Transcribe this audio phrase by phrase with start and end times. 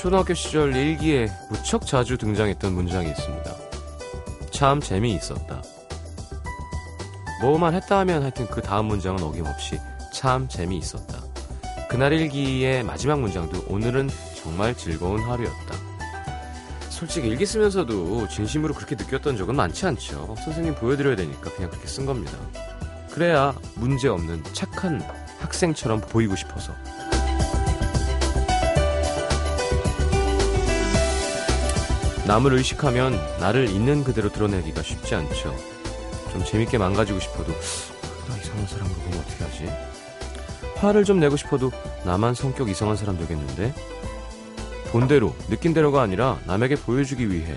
[0.00, 3.54] 초등학교 시절 일기에 무척 자주 등장했던 문장이 있습니다.
[4.50, 5.62] 참 재미있었다.
[7.42, 9.78] 뭐만 했다 하면 하여튼 그 다음 문장은 어김없이
[10.14, 11.22] 참 재미있었다.
[11.90, 14.08] 그날 일기의 마지막 문장도 오늘은
[14.42, 15.74] 정말 즐거운 하루였다.
[16.88, 20.34] 솔직히 일기 쓰면서도 진심으로 그렇게 느꼈던 적은 많지 않죠.
[20.42, 22.32] 선생님 보여드려야 되니까 그냥 그렇게 쓴 겁니다.
[23.10, 25.02] 그래야 문제 없는 착한
[25.40, 26.72] 학생처럼 보이고 싶어서.
[32.26, 35.54] 남을 의식하면 나를 있는 그대로 드러내기가 쉽지 않죠.
[36.32, 37.52] 좀 재밌게 망가지고 싶어도
[38.28, 39.68] 나 이상한 사람으로 보면 어떻게 하지?
[40.76, 41.70] 화를 좀 내고 싶어도
[42.04, 43.74] 나만 성격 이상한 사람 되겠는데?
[44.92, 47.56] 본대로 느낀 대로가 아니라 남에게 보여주기 위해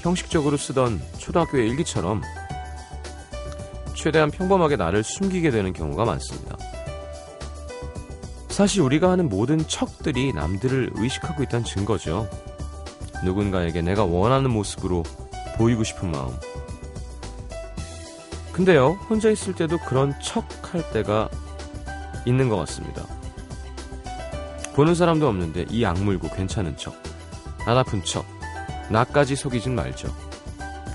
[0.00, 2.22] 형식적으로 쓰던 초등학교의 일기처럼
[3.94, 6.56] 최대한 평범하게 나를 숨기게 되는 경우가 많습니다.
[8.48, 12.28] 사실 우리가 하는 모든 척들이 남들을 의식하고 있다는 증거죠.
[13.24, 15.02] 누군가에게 내가 원하는 모습으로
[15.56, 16.34] 보이고 싶은 마음.
[18.52, 21.28] 근데요, 혼자 있을 때도 그런 척 할 때가
[22.24, 23.04] 있는 것 같습니다.
[24.74, 26.94] 보는 사람도 없는데 이 악물고 괜찮은 척,
[27.66, 28.24] 안 아픈 척,
[28.90, 30.08] 나까지 속이진 말죠.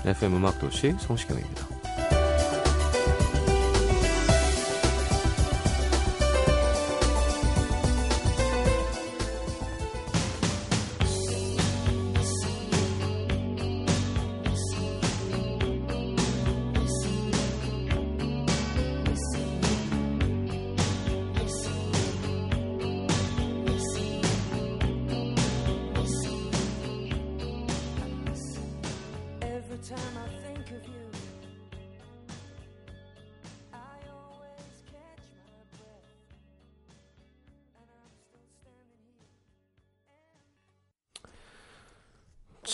[0.04, 1.67] FM 음악도시 성시경입니다.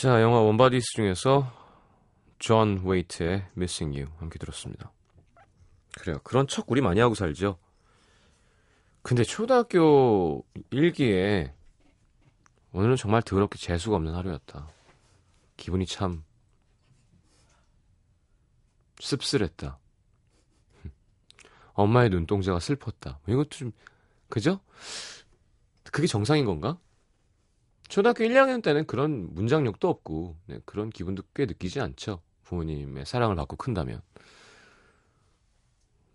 [0.04, 1.50] 자, 영화 Warm Bodies 중에서
[2.38, 4.92] John Waite의 Missing You 함께 들었습니다.
[5.98, 6.18] 그래요.
[6.22, 7.58] 그런 척 우리 많이 하고 살죠.
[9.00, 11.54] 근데 초등학교 일기에
[12.72, 14.68] 오늘은 정말 더럽게 재수가 없는 하루였다.
[15.56, 16.22] 기분이 참
[19.00, 19.78] 씁쓸했다.
[21.72, 23.20] 엄마의 눈동자가 슬펐다.
[23.26, 23.72] 이것도 좀
[24.28, 24.60] 그죠?
[25.90, 26.78] 그게 정상인 건가?
[27.94, 32.22] 초등학교 1, 2학년 때는 그런 문장력도 없고 네, 그런 기분도 꽤 느끼지 않죠.
[32.42, 34.02] 부모님의 사랑을 받고 큰다면.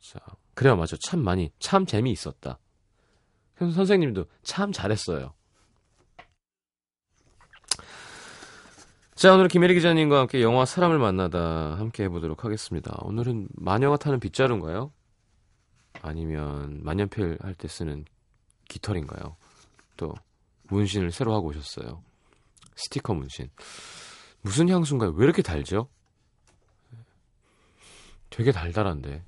[0.01, 0.19] 자,
[0.56, 0.97] 그래요, 맞아.
[1.00, 2.59] 참 많이, 참 재미있었다.
[3.59, 5.34] 선생님도 참 잘했어요.
[9.16, 12.97] 자, 오늘 김혜리 기자님과 함께 영화 사람을 만나다 함께 해보도록 하겠습니다.
[13.03, 14.91] 오늘은 마녀가 타는 빗자루인가요?
[16.01, 18.03] 아니면 만년필 할 때 쓰는
[18.67, 19.38] 깃털인가요?
[19.96, 20.13] 또
[20.69, 22.03] 문신을 새로 하고 오셨어요.
[22.75, 23.50] 스티커 문신.
[24.41, 25.12] 무슨 향수인가요?
[25.12, 25.90] 왜 이렇게 달죠?
[28.30, 29.24] 되게 달달한데.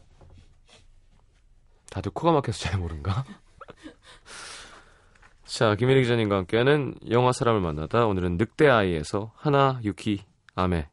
[1.89, 3.25] 다들 코가 막혀서 잘 모른가?
[5.43, 10.23] 자, 김혜리 기자님과 함께하는 영화 사람을 만나다 오늘은 늑대 아이에서 하나 유키
[10.55, 10.89] 아메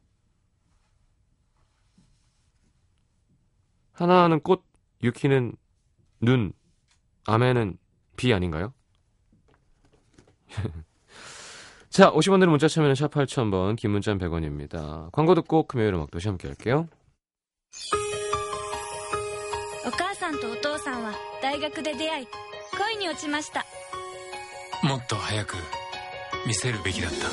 [3.93, 4.65] 하나는 꽃,
[5.03, 5.55] 유키는
[6.21, 6.53] 눈,
[7.25, 7.77] 아메는
[8.17, 8.73] 비 아닌가요?
[11.90, 15.10] 자, 50원들은 문자 참여는 샵 8000번, 긴 문자는 100원입니다.
[15.12, 16.88] 광고 듣고 금요일 음악 도시 함께 할게요.
[19.86, 22.26] お母さんとお父さんは大学で出会い
[22.78, 23.66] 恋に落ちました
[24.82, 25.56] もっと早く
[26.46, 27.28] 見せるべきだった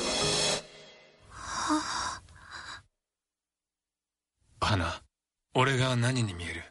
[4.66, 5.00] 花
[5.54, 6.62] 俺が何に見える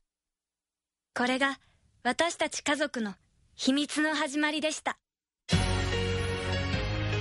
[1.16, 1.57] これが
[2.03, 3.16] 私たち家族の
[3.55, 4.97] 秘密の始まりでした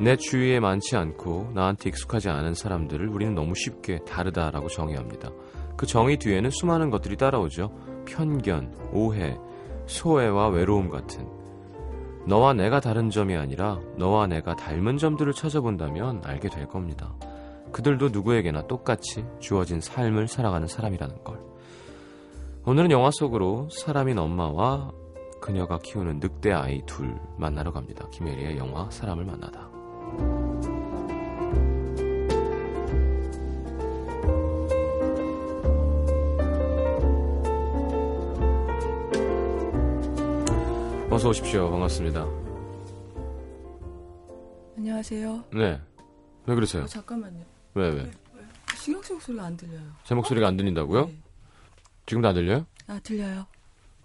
[0.00, 5.30] 내 주위에 많지 않고 나한테 익숙하지 않은 사람들을 우리는 너무 쉽게 다르다라고 정의합니다.
[5.76, 7.72] 그 정의 뒤에는 수많은 것들이 따라오죠.
[8.06, 9.36] 편견, 오해,
[9.86, 11.26] 소외와 외로움 같은.
[12.26, 17.14] 너와 내가 다른 점이 아니라 너와 내가 닮은 점들을 찾아본다면 알게 될 겁니다.
[17.72, 21.40] 그들도 누구에게나 똑같이 주어진 삶을 살아가는 사람이라는 걸.
[22.66, 24.92] 오늘은 영화 속으로 사람인 엄마와
[25.40, 28.06] 그녀가 키우는 늑대 아이 둘 만나러 갑니다.
[28.10, 29.67] 김혜리의 영화 사람을 만나다.
[41.18, 41.68] 어서 오십시오.
[41.68, 42.24] 반갑습니다.
[44.76, 45.44] 안녕하세요.
[45.52, 45.80] 네.
[46.46, 46.84] 왜 그러세요?
[46.84, 47.44] 어, 잠깐만요.
[47.74, 47.94] 왜, 왜?
[47.94, 48.10] 네, 왜,
[48.40, 48.76] 왜?
[48.76, 49.82] 신경씨 목소리가 안 들려요.
[50.04, 51.06] 제 목소리가 안 들린다고요?
[51.06, 51.18] 네.
[52.06, 52.66] 지금도 안 들려요?
[52.86, 53.46] 아, 들려요.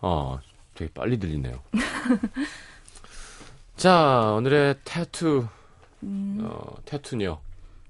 [0.01, 0.39] 아,
[0.73, 1.61] 되게 빨리 들리네요.
[3.77, 5.45] 자, 오늘의 타투
[6.03, 7.39] 음, 어, 타투녀.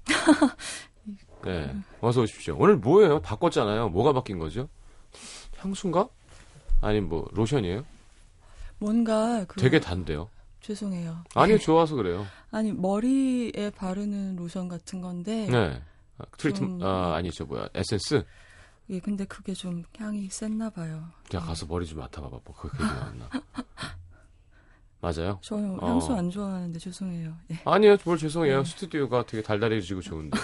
[1.44, 1.74] 네.
[2.00, 2.56] 어서 오십시오.
[2.58, 3.20] 오늘 뭐예요?
[3.20, 3.90] 바꿨잖아요.
[3.90, 4.68] 뭐가 바뀐 거죠?
[5.58, 6.08] 향수인가?
[6.80, 7.84] 아니, 뭐, 로션이에요?
[8.78, 10.28] 뭔가 그 되게 단데요.
[10.60, 11.24] 죄송해요.
[11.34, 12.26] 아니요, 좋아서 그래요.
[12.50, 15.82] 아니 머리에 바르는 로션 같은 건데 네.
[16.18, 17.68] 아, 트리트, 좀- 아, 아니죠, 뭐야.
[17.74, 18.24] 에센스?
[18.90, 21.04] 예, 근데 그게 좀 향이 셌나 봐요.
[21.28, 22.38] 제가 가서 머리 좀 맡아봐봐.
[22.44, 23.28] 뭐, 그렇게 나왔나.
[25.04, 25.38] 맞아요?
[25.42, 25.86] 저는 어.
[25.86, 27.36] 향수 안 좋아하는데 죄송해요.
[27.50, 27.60] 예.
[27.66, 28.62] 아니요, 뭘 죄송해요.
[28.62, 28.70] 네.
[28.70, 30.38] 스튜디오가 되게 달달해지고 좋은데.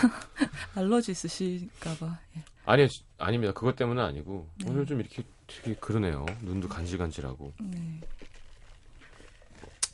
[0.74, 2.18] 알러지 있으실까 봐.
[2.36, 2.42] 예.
[2.66, 3.54] 아니요, 지- 아닙니다.
[3.54, 4.46] 그것 때문은 아니고.
[4.58, 4.66] 네.
[4.70, 6.26] 오늘 좀 이렇게 되게 그러네요.
[6.42, 7.54] 눈도 간질간질하고.
[7.60, 8.00] 네.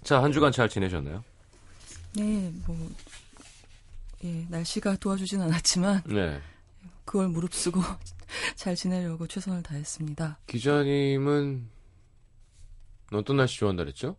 [0.02, 1.22] 자, 한 주간 잘 지내셨나요?
[2.16, 2.76] 네, 뭐
[4.24, 6.40] 예, 날씨가 도와주진 않았지만 네.
[7.04, 7.80] 그걸 무릅쓰고
[8.56, 10.38] 잘 지내려고 최선을 다했습니다.
[10.46, 11.68] 기자님은
[13.12, 14.16] 어떤 날씨 좋아한다 그랬죠?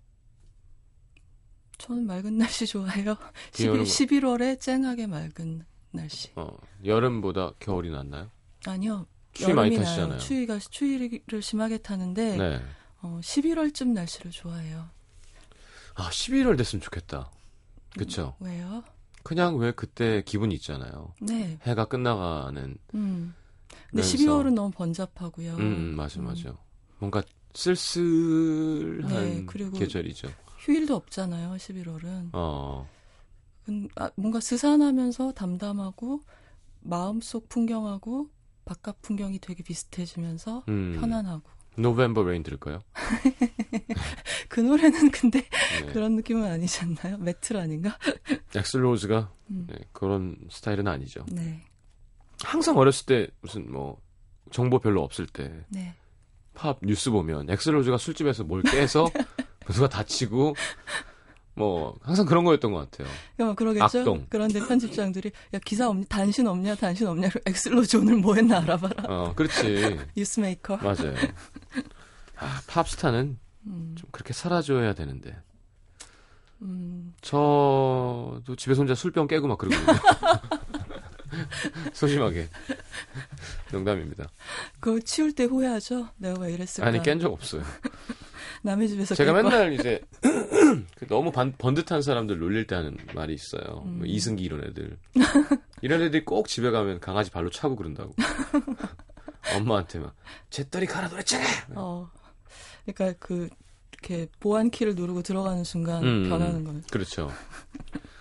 [1.78, 3.16] 저는 맑은 날씨 좋아해요.
[3.54, 6.30] 비 오는 11, 거- 11월에 쨍하게 맑은 날씨.
[6.36, 8.30] 어, 여름보다 겨울이 낫나요?
[8.66, 9.06] 아니요.
[9.34, 10.08] 추위 많이 타시잖아요.
[10.10, 10.20] 나요.
[10.20, 12.62] 추위가 추위를 심하게 타는데 네.
[13.02, 14.90] 어, 11월쯤 날씨를 좋아해요.
[15.96, 17.32] 아, 11월 됐으면 좋겠다.
[17.98, 18.36] 그쵸?
[18.40, 18.84] 왜요?
[19.24, 21.14] 그냥 왜 그때 기분이 있잖아요.
[21.22, 21.60] 네.
[21.64, 22.78] 해가 끝나가는.
[22.96, 23.34] 음.
[23.90, 25.54] 근데 그래서- 12월은 너무 번잡하고요.
[25.56, 26.26] 음, 음, 맞아, 음.
[26.26, 26.56] 맞아.
[27.00, 27.22] 뭔가
[27.54, 30.30] 쓸쓸한 네, 그리고- 계절이죠.
[30.68, 31.52] 휴일도 없잖아요.
[31.56, 32.30] 11월은.
[32.34, 32.88] 어,
[33.70, 36.22] 음, 아, 뭔가 스산하면서 담담하고
[36.82, 38.30] 마음속 풍경하고
[38.66, 40.98] 바깥 풍경이 되게 비슷해지면서 음.
[41.00, 41.50] 편안하고.
[41.78, 42.82] November Rain 들을까요?
[44.50, 45.86] 그 노래는 근데 네.
[45.94, 47.18] 그런 느낌은 아니지 않나요?
[47.20, 47.98] 메탈 아닌가?
[48.56, 49.68] 액슬 로즈가 음.
[49.70, 51.24] 네, 그런 스타일은 아니죠.
[51.32, 51.64] 네.
[52.44, 54.02] 항상 어렸을 때 무슨 뭐
[54.52, 55.94] 정보 별로 없을 때 네.
[56.56, 59.06] 팝 뉴스 보면 액슬 로즈가 술집에서 뭘 깨서
[59.74, 60.56] 누가 다치고
[61.56, 63.08] 뭐 항상 그런 거였던 것 같아요.
[63.40, 64.00] 어, 그러겠죠.
[64.00, 64.28] 악동.
[64.30, 66.06] 그런데 편집장들이 야 기사 없니?
[66.08, 66.76] 단신 없냐?
[66.76, 67.30] 단신 없냐?
[67.46, 69.04] 액슬 로즈 오늘 뭐 했나 알아봐라.
[69.08, 70.00] 어, 그렇지.
[70.16, 70.78] 뉴스메이커.
[70.78, 71.16] 맞아요.
[72.38, 75.36] 아, 팝스타는 음, 좀 그렇게 사라져야 되는데.
[76.62, 79.98] 음, 저도 집에서 혼자 술병 깨고 막 그러거든요.
[81.94, 82.50] 소심하게.
[83.72, 84.28] 농담입니다.
[84.80, 86.08] 그거 치울 때 후회하죠?
[86.18, 86.88] 내가 왜 이랬을까?
[86.88, 87.64] 아니, 깬 적 없어요.
[88.68, 89.32] 남의 집에서 제가.
[89.32, 90.02] 맨날 이제
[90.98, 93.84] 그 너무 반, 번듯한 사람들 놀릴 때 하는 말이 있어요.
[93.86, 94.00] 음.
[94.00, 94.98] 뭐 이승기 이런 애들.
[95.82, 98.14] 이런 애들이 꼭 집에 가면 강아지 발로 차고 그런다고.
[99.56, 100.14] 엄마한테 막,
[100.50, 101.46] 잿더리 갈아 그랬잖아!
[101.76, 102.10] 어.
[102.86, 103.48] 그러니까 그
[103.94, 106.82] 이렇게 보안 키를 누르고 들어가는 순간 음, 변하는 거예요.
[106.92, 107.32] 그렇죠.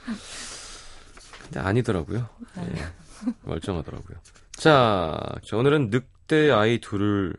[1.42, 2.28] 근데 아니더라고요.
[2.56, 2.72] 네.
[2.76, 4.16] 예, 멀쩡하더라고요.
[4.52, 7.34] 자, 저 오늘은 늑대 아이 둘을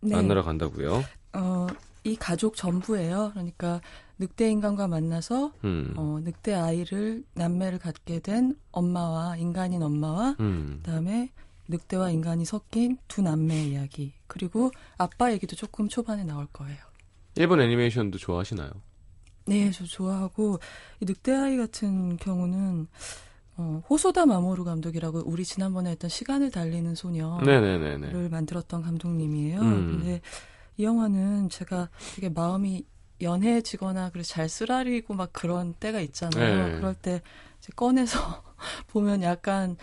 [0.00, 0.16] 네.
[0.16, 1.04] 만나러 간다고요.
[1.34, 1.66] 어,
[2.06, 3.30] 이 가족 전부예요.
[3.32, 3.80] 그러니까
[4.18, 11.32] 늑대 인간과 만나서 음, 어, 늑대 아이를 남매를 갖게 된 엄마와 인간인 엄마와 음, 그다음에
[11.66, 14.12] 늑대와 인간이 섞인 두 남매의 이야기.
[14.28, 16.78] 그리고 아빠 얘기도 조금 초반에 나올 거예요.
[17.34, 18.70] 일본 애니메이션도 좋아하시나요?
[19.46, 20.60] 네, 저 좋아하고
[21.00, 22.86] 이 늑대 아이 같은 경우는
[23.56, 28.28] 어, 호소다 마모루 감독이라고 우리 지난번에 했던 시간을 달리는 소녀를 네네네네.
[28.28, 29.60] 만들었던 감독님이에요.
[29.60, 29.98] 음.
[29.98, 30.20] 근데
[30.76, 32.84] 이 영화는 제가 되게 마음이
[33.20, 36.68] 연해지거나 그래서 잘 쓰라리고 막 그런 때가 있잖아요.
[36.68, 36.76] 네.
[36.76, 37.22] 그럴 때
[37.74, 38.18] 꺼내서
[38.88, 39.76] 보면 약간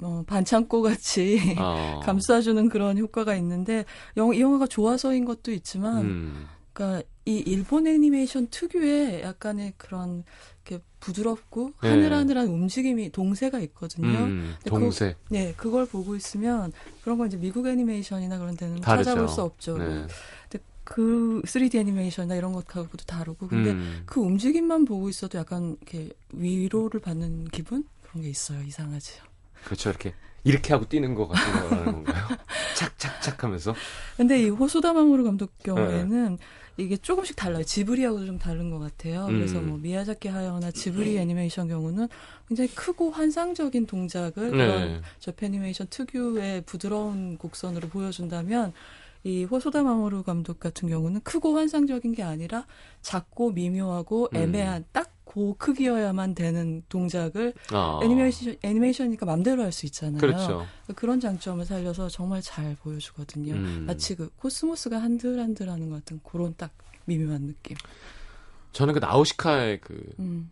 [0.00, 3.84] 어, 반창고 같이 아, 감싸주는 그런 효과가 있는데
[4.16, 10.24] 영, 이 영화가 좋아서인 것도 있지만 음, 그러니까 이 일본 애니메이션 특유의 약간의 그런
[10.64, 11.88] 이렇게 부드럽고 네.
[11.88, 14.18] 하늘하늘한 움직임이 동세가 있거든요.
[14.18, 15.16] 음, 동세.
[15.28, 19.10] 네, 그걸 보고 있으면 그런 건 이제 미국 애니메이션이나 그런 데는 다르죠.
[19.10, 19.78] 찾아볼 수 없죠.
[19.78, 20.06] 네.
[20.48, 26.10] 근데 그 3D 애니메이션이나 이런 것하고도 다르고 근데 음, 그 움직임만 보고 있어도 약간 이렇게
[26.32, 28.62] 위로를 받는 기분 그런 게 있어요.
[28.62, 29.14] 이상하지.
[29.64, 29.90] 그렇죠.
[29.90, 32.24] 이렇게, 이렇게 하고 뛰는 거 같은 거라는 건가요?
[32.76, 33.74] 착착착 하면서.
[34.16, 35.64] 근데 이 호소다 마모루 감독 네.
[35.64, 36.38] 경우에는
[36.76, 37.62] 이게 조금씩 달라요.
[37.62, 39.26] 지브리하고도 좀 다른 것 같아요.
[39.26, 39.68] 그래서 음.
[39.68, 42.08] 뭐 미야자키 하야오나 지브리 애니메이션 경우는
[42.48, 45.00] 굉장히 크고 환상적인 동작을 그런 네.
[45.18, 48.72] 저패니메이션 특유의 부드러운 곡선으로 보여준다면
[49.24, 52.66] 이 호소다 마모루 감독 같은 경우는 크고 환상적인 게 아니라
[53.02, 54.36] 작고 미묘하고 음.
[54.36, 60.18] 애매한 딱 그 크기여야만 되는 동작을 아, 애니메이션 애니메이션이니까 맘대로 할 수 있잖아요.
[60.18, 60.66] 그렇죠.
[60.96, 63.54] 그런 장점을 살려서 정말 잘 보여주거든요.
[63.54, 63.84] 음.
[63.86, 66.72] 마치 그 코스모스가 한들한들하는 것 같은 그런 딱
[67.04, 67.76] 미묘한 느낌.
[68.72, 70.50] 저는 그 나우시카의 그 음.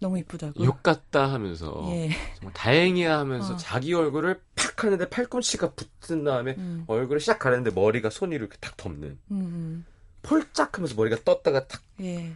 [0.00, 0.62] 너무 이쁘다고.
[0.62, 2.10] 욕 같다 하면서 예.
[2.36, 3.56] 정말 다행이야 하면서 어.
[3.56, 6.84] 자기 얼굴을 팍 하는데 팔꿈치가 붙은 다음에 음.
[6.86, 9.86] 얼굴을 싹 가렸는데 머리가 손이 이렇게 탁 덮는 음, 음.
[10.20, 12.34] 폴짝 하면서 머리가 떴다가 탁 예.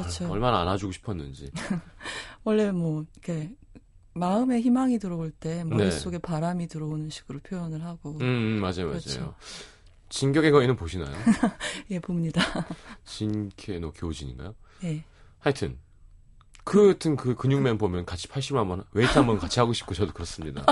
[0.00, 0.30] 그렇죠.
[0.30, 1.50] 얼마나 안아주고 싶었는지
[2.44, 3.52] 원래 뭐 이렇게
[4.14, 5.64] 마음에 희망이 들어올 때 네.
[5.64, 9.20] 머릿속에 바람이 들어오는 식으로 표현을 하고 음, 음 맞아요 그렇죠.
[9.20, 9.34] 맞아요
[10.08, 11.10] 진격의 거인은 보시나요?
[11.90, 12.40] 예 봅니다.
[13.04, 14.54] 진케노 교진인가요?
[14.84, 15.04] 예.
[15.40, 15.78] 하여튼
[16.64, 20.64] 그 같은 그 근육맨 보면 같이 80만 한번 웨이트 한번 같이 하고 싶고 저도 그렇습니다.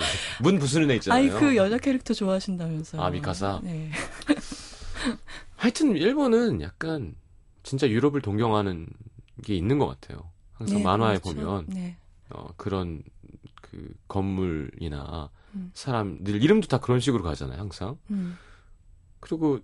[0.00, 0.04] 예.
[0.42, 1.20] 문 부수는 애 있잖아요.
[1.20, 3.02] 아니 그 여자 캐릭터 좋아하신다면서요.
[3.02, 3.60] 아, 미카사?
[3.62, 3.90] 네.
[5.56, 7.14] 하여튼 일본은 약간
[7.62, 8.86] 진짜 유럽을 동경하는
[9.44, 10.30] 게 있는 것 같아요.
[10.54, 11.40] 항상 네, 만화에 그렇죠.
[11.40, 11.96] 보면 네.
[12.30, 13.02] 어, 그런
[13.60, 15.70] 그 건물이나 음.
[15.74, 17.58] 사람들 이름도 다 그런 식으로 가잖아요.
[17.58, 17.98] 항상.
[18.10, 18.36] 음.
[19.20, 19.60] 그리고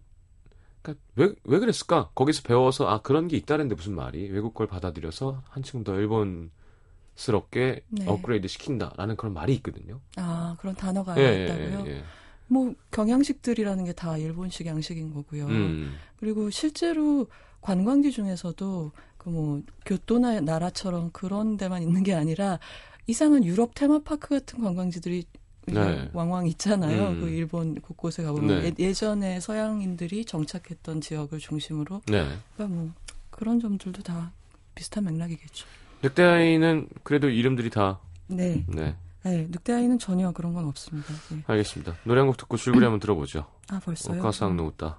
[0.83, 2.11] 그러니까 왜, 왜 그랬을까?
[2.15, 8.07] 거기서 배워서 아 그런 게 있다는데 무슨 말이 외국 걸 받아들여서 한층 더 일본스럽게 네.
[8.07, 10.01] 업그레이드 시킨다라는 그런 말이 있거든요.
[10.17, 11.85] 아 그런 단어가 예, 예, 있다고요?
[11.87, 12.05] 예, 예.
[12.47, 15.47] 뭐 경양식들이라는 게 다 일본식 양식인 거고요.
[15.47, 17.27] 음, 그리고 실제로
[17.61, 22.59] 관광지 중에서도 그 뭐 교토나 나라처럼 그런 데만 있는 게 아니라
[23.07, 25.25] 이상한 유럽 테마파크 같은 관광지들이
[25.67, 26.09] 네.
[26.15, 27.09] 왕왕 있잖아요.
[27.11, 27.21] 음.
[27.21, 28.73] 그 일본 곳곳에 가보면 네.
[28.79, 32.27] 예, 전에 서양인들이 정착했던 지역을 중심으로 네.
[32.57, 32.91] 그러니까 뭐
[33.31, 34.33] 그런 점들도 다
[34.75, 35.67] 비슷한 맥락이겠죠.
[36.03, 37.99] 늑대아이는 그래도 이름들이 다
[38.29, 38.95] 네, 네.
[39.25, 41.13] 네 늑대아이는 전혀 그런 건 없습니다.
[41.31, 41.43] 네.
[41.47, 41.97] 알겠습니다.
[42.05, 43.45] 노래 한 곡 듣고 줄거리 한번 들어보죠.
[43.69, 44.19] 아 벌써요?
[44.21, 44.99] 오카상 노우다.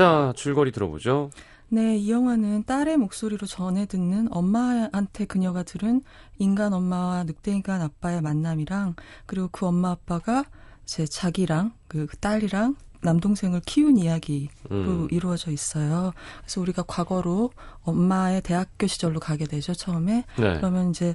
[0.00, 1.28] 자, 줄거리 들어보죠.
[1.68, 6.00] 네, 이 영화는 딸의 목소리로 전해 듣는 엄마한테 그녀가 들은
[6.38, 8.94] 인간 엄마와 늑대 인간 아빠의 만남이랑
[9.26, 10.46] 그리고 그 엄마 아빠가
[10.86, 15.08] 제 자기랑 그 딸이랑 남동생을 키운 이야기로 음.
[15.10, 16.14] 이루어져 있어요.
[16.40, 17.50] 그래서 우리가 과거로
[17.82, 20.24] 엄마의 대학교 시절로 가게 되죠, 처음에.
[20.38, 20.56] 네.
[20.56, 21.14] 그러면 이제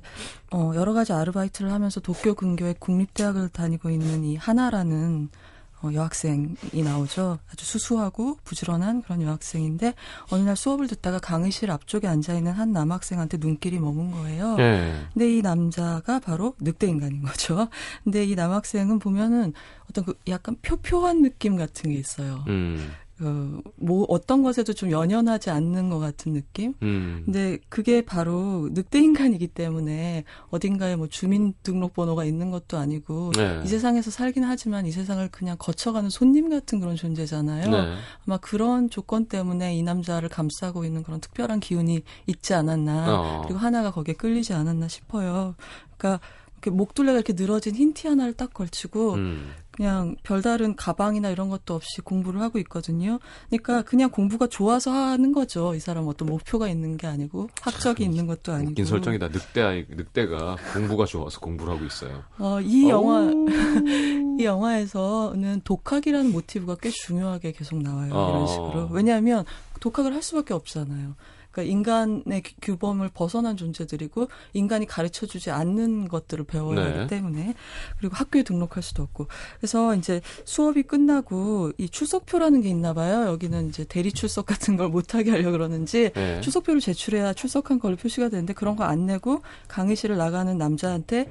[0.54, 5.54] 어 여러 가지 아르바이트를 하면서 도쿄 근교의 국립대학을 다니고 있는 이 하나라는 어,
[5.94, 7.40] 여학생이 나오죠.
[7.52, 9.94] 아주 수수하고 부지런한 그런 여학생인데
[10.32, 14.56] 어느 날 수업을 듣다가 강의실 앞쪽에 앉아 있는 한 남학생한테 눈길이 머문 거예요.
[14.56, 15.06] 네.
[15.14, 17.68] 근데 이 남자가 바로 늑대 인간인 거죠.
[18.04, 19.54] 근데 이 남학생은 보면은
[19.90, 22.44] 어떤 그 약간 표표한 느낌 같은 게 있어요.
[22.48, 22.92] 음.
[23.18, 26.74] 그, 뭐, 어떤 것에도 좀 연연하지 않는 것 같은 느낌?
[26.82, 27.22] 음.
[27.24, 33.62] 근데 그게 바로 늑대 인간이기 때문에 어딘가에 뭐 주민등록번호가 있는 것도 아니고 네.
[33.64, 37.70] 이 세상에서 살긴 하지만 이 세상을 그냥 거쳐가는 손님 같은 그런 존재잖아요.
[37.70, 37.96] 네.
[38.28, 43.06] 아마 그런 조건 때문에 이 남자를 감싸고 있는 그런 특별한 기운이 있지 않았나.
[43.08, 43.42] 어.
[43.46, 45.56] 그리고 하나가 거기에 끌리지 않았나 싶어요.
[45.98, 46.20] 그러니까
[46.68, 49.52] 목둘레가 이렇게 늘어진 흰 티 하나를 딱 걸치고 음.
[49.76, 53.20] 그냥 별다른 가방이나 이런 것도 없이 공부를 하고 있거든요.
[53.50, 55.76] 그러니까 그냥 공부가 좋아서 하는 거죠.
[55.76, 58.72] 이 사람 어떤 목표가 있는 게 아니고 학적이 있는 것도 아니고.
[58.72, 59.28] 웃긴 설정이다.
[59.28, 62.24] 늑대 아이, 늑대가 공부가 좋아서 공부를 하고 있어요.
[62.38, 63.30] 어, 이 영화.
[64.40, 68.12] 이 영화에서는 독학이라는 모티브가 꽤 중요하게 계속 나와요.
[68.14, 68.30] 어.
[68.30, 68.90] 이런 식으로.
[68.92, 69.46] 왜냐하면
[69.80, 71.16] 독학을 할 수밖에 없잖아요.
[71.56, 76.98] 그러니까 인간의 규- 규범을 벗어난 존재들이고 인간이 가르쳐 주지 않는 것들을 배워야 네.
[76.98, 77.54] 하기 때문에
[77.98, 79.28] 그리고 학교에 등록할 수도 없고
[79.60, 83.28] 그래서 이제 수업이 끝나고 이 출석표라는 게 있나 봐요.
[83.28, 86.42] 여기는 이제 대리 출석 같은 걸 못하게 하려 고 그러는지 네.
[86.42, 91.28] 출석표를 제출해야 출석한 걸로 표시가 되는데 그런 거 안 내고 강의실을 나가는 남자한테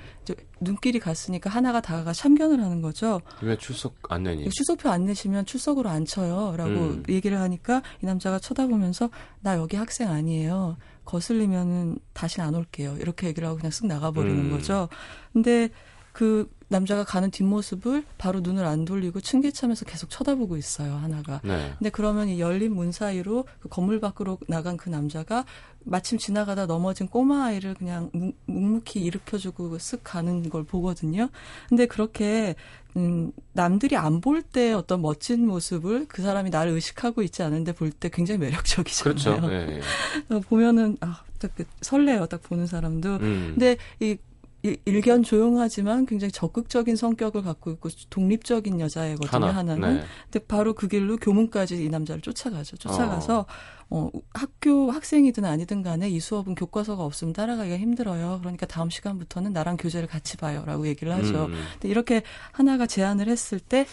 [0.60, 3.20] 눈길이 갔으니까 하나가 다가가 참견을 하는 거죠.
[3.42, 4.48] 왜 출석 안 내니?
[4.48, 6.54] 출석표 안 내시면 출석으로 안 쳐요.
[6.56, 7.02] 라고 음.
[7.08, 10.76] 얘기를 하니까 이 남자가 쳐다보면서 나 여기 학생 아니에요.
[11.04, 12.96] 거슬리면은 다시 안 올게요.
[12.98, 14.50] 이렇게 얘기를 하고 그냥 쓱 나가버리는 음.
[14.50, 14.88] 거죠.
[15.32, 15.68] 근데
[16.14, 21.40] 그 남자가 가는 뒷모습을 바로 눈을 안 돌리고 층계참에서 계속 쳐다보고 있어요, 하나가.
[21.44, 21.74] 네.
[21.78, 25.44] 근데 그러면 이 열린 문 사이로 그 건물 밖으로 나간 그 남자가
[25.84, 31.28] 마침 지나가다 넘어진 꼬마 아이를 그냥 묵, 묵묵히 일으켜주고 쓱 가는 걸 보거든요.
[31.68, 32.54] 근데 그렇게
[32.96, 37.90] 음, 남들이 안 볼 때 어떤 멋진 모습을 그 사람이 나를 의식하고 있지 않은데 볼
[37.90, 39.40] 때 굉장히 매력적이잖아요.
[39.40, 39.84] 그렇죠.
[40.30, 42.26] 어, 보면은 아, 딱그 설레요.
[42.26, 43.16] 딱 보는 사람도.
[43.16, 43.50] 음.
[43.54, 44.18] 근데 이 이-
[44.64, 49.46] 일 견 조용하지만 굉장히 적극적인 성격을 갖고 있고 독립적인 여자애거든요.
[49.46, 49.74] 하나.
[49.76, 50.04] 는 네.
[50.30, 52.78] 근데 바로 그 길로 교문까지 이 남자를 쫓아가죠.
[52.78, 53.44] 쫓아가서
[53.90, 54.10] 어.
[54.14, 58.38] 어, 학교 학생이든 아니든 간에 이 수업은 교과서가 없으면 따라가기가 힘들어요.
[58.40, 61.46] 그러니까 다음 시간부터는 나랑 교재를 같이 봐요라고 얘기를 하죠.
[61.46, 61.54] 음.
[61.74, 62.22] 근데 이렇게
[62.52, 63.86] 하나가 제안을 했을 때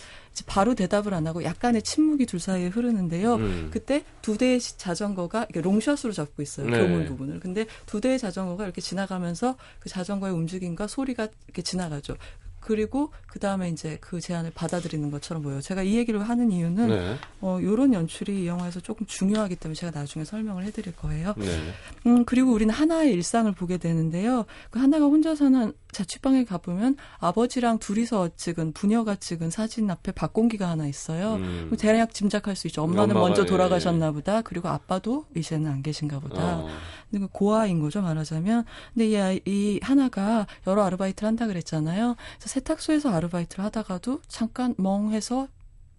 [0.47, 3.35] 바로 대답을 안 하고 약간의 침묵이 둘 사이에 흐르는데요.
[3.35, 3.69] 음.
[3.71, 6.69] 그때 두 대의 시- 자전거가 이렇게 롱샷으로 잡고 있어요.
[6.69, 6.79] 네.
[6.79, 7.39] 교문 부분을.
[7.39, 12.15] 근데 두 대의 자전거가 이렇게 지나가면서 그 자전거의 움직임과 소리가 이렇게 지나가죠.
[12.61, 15.61] 그리고 그 다음에 이제 그 제안을 받아들이는 것처럼 보여요.
[15.61, 17.17] 제가 이 얘기를 하는 이유는 네.
[17.41, 21.33] 어, 요런 연출이 이 영화에서 조금 중요하기 때문에 제가 나중에 설명을 해드릴 거예요.
[21.37, 21.73] 네.
[22.05, 24.45] 음, 그리고 우리는 하나의 일상을 보게 되는데요.
[24.69, 30.87] 그 하나가 혼자 사는 자취방에 가보면 아버지랑 둘이서 찍은, 부녀가 찍은 사진 앞에 박공기가 하나
[30.87, 31.35] 있어요.
[31.35, 31.71] 음.
[31.77, 32.83] 대략 짐작할 수 있죠.
[32.83, 33.45] 엄마는 먼저 예.
[33.45, 34.41] 돌아가셨나 보다.
[34.41, 36.57] 그리고 아빠도 이제는 안 계신가 보다.
[36.59, 36.69] 어.
[37.11, 38.65] 근데 그 고아인 거죠, 말하자면.
[38.93, 42.15] 근데 이, 아이- 이 하나가 여러 아르바이트를 한다 그랬잖아요.
[42.37, 45.47] 그래서 세탁소에서 아르바이트를 하다가도 잠깐 멍해서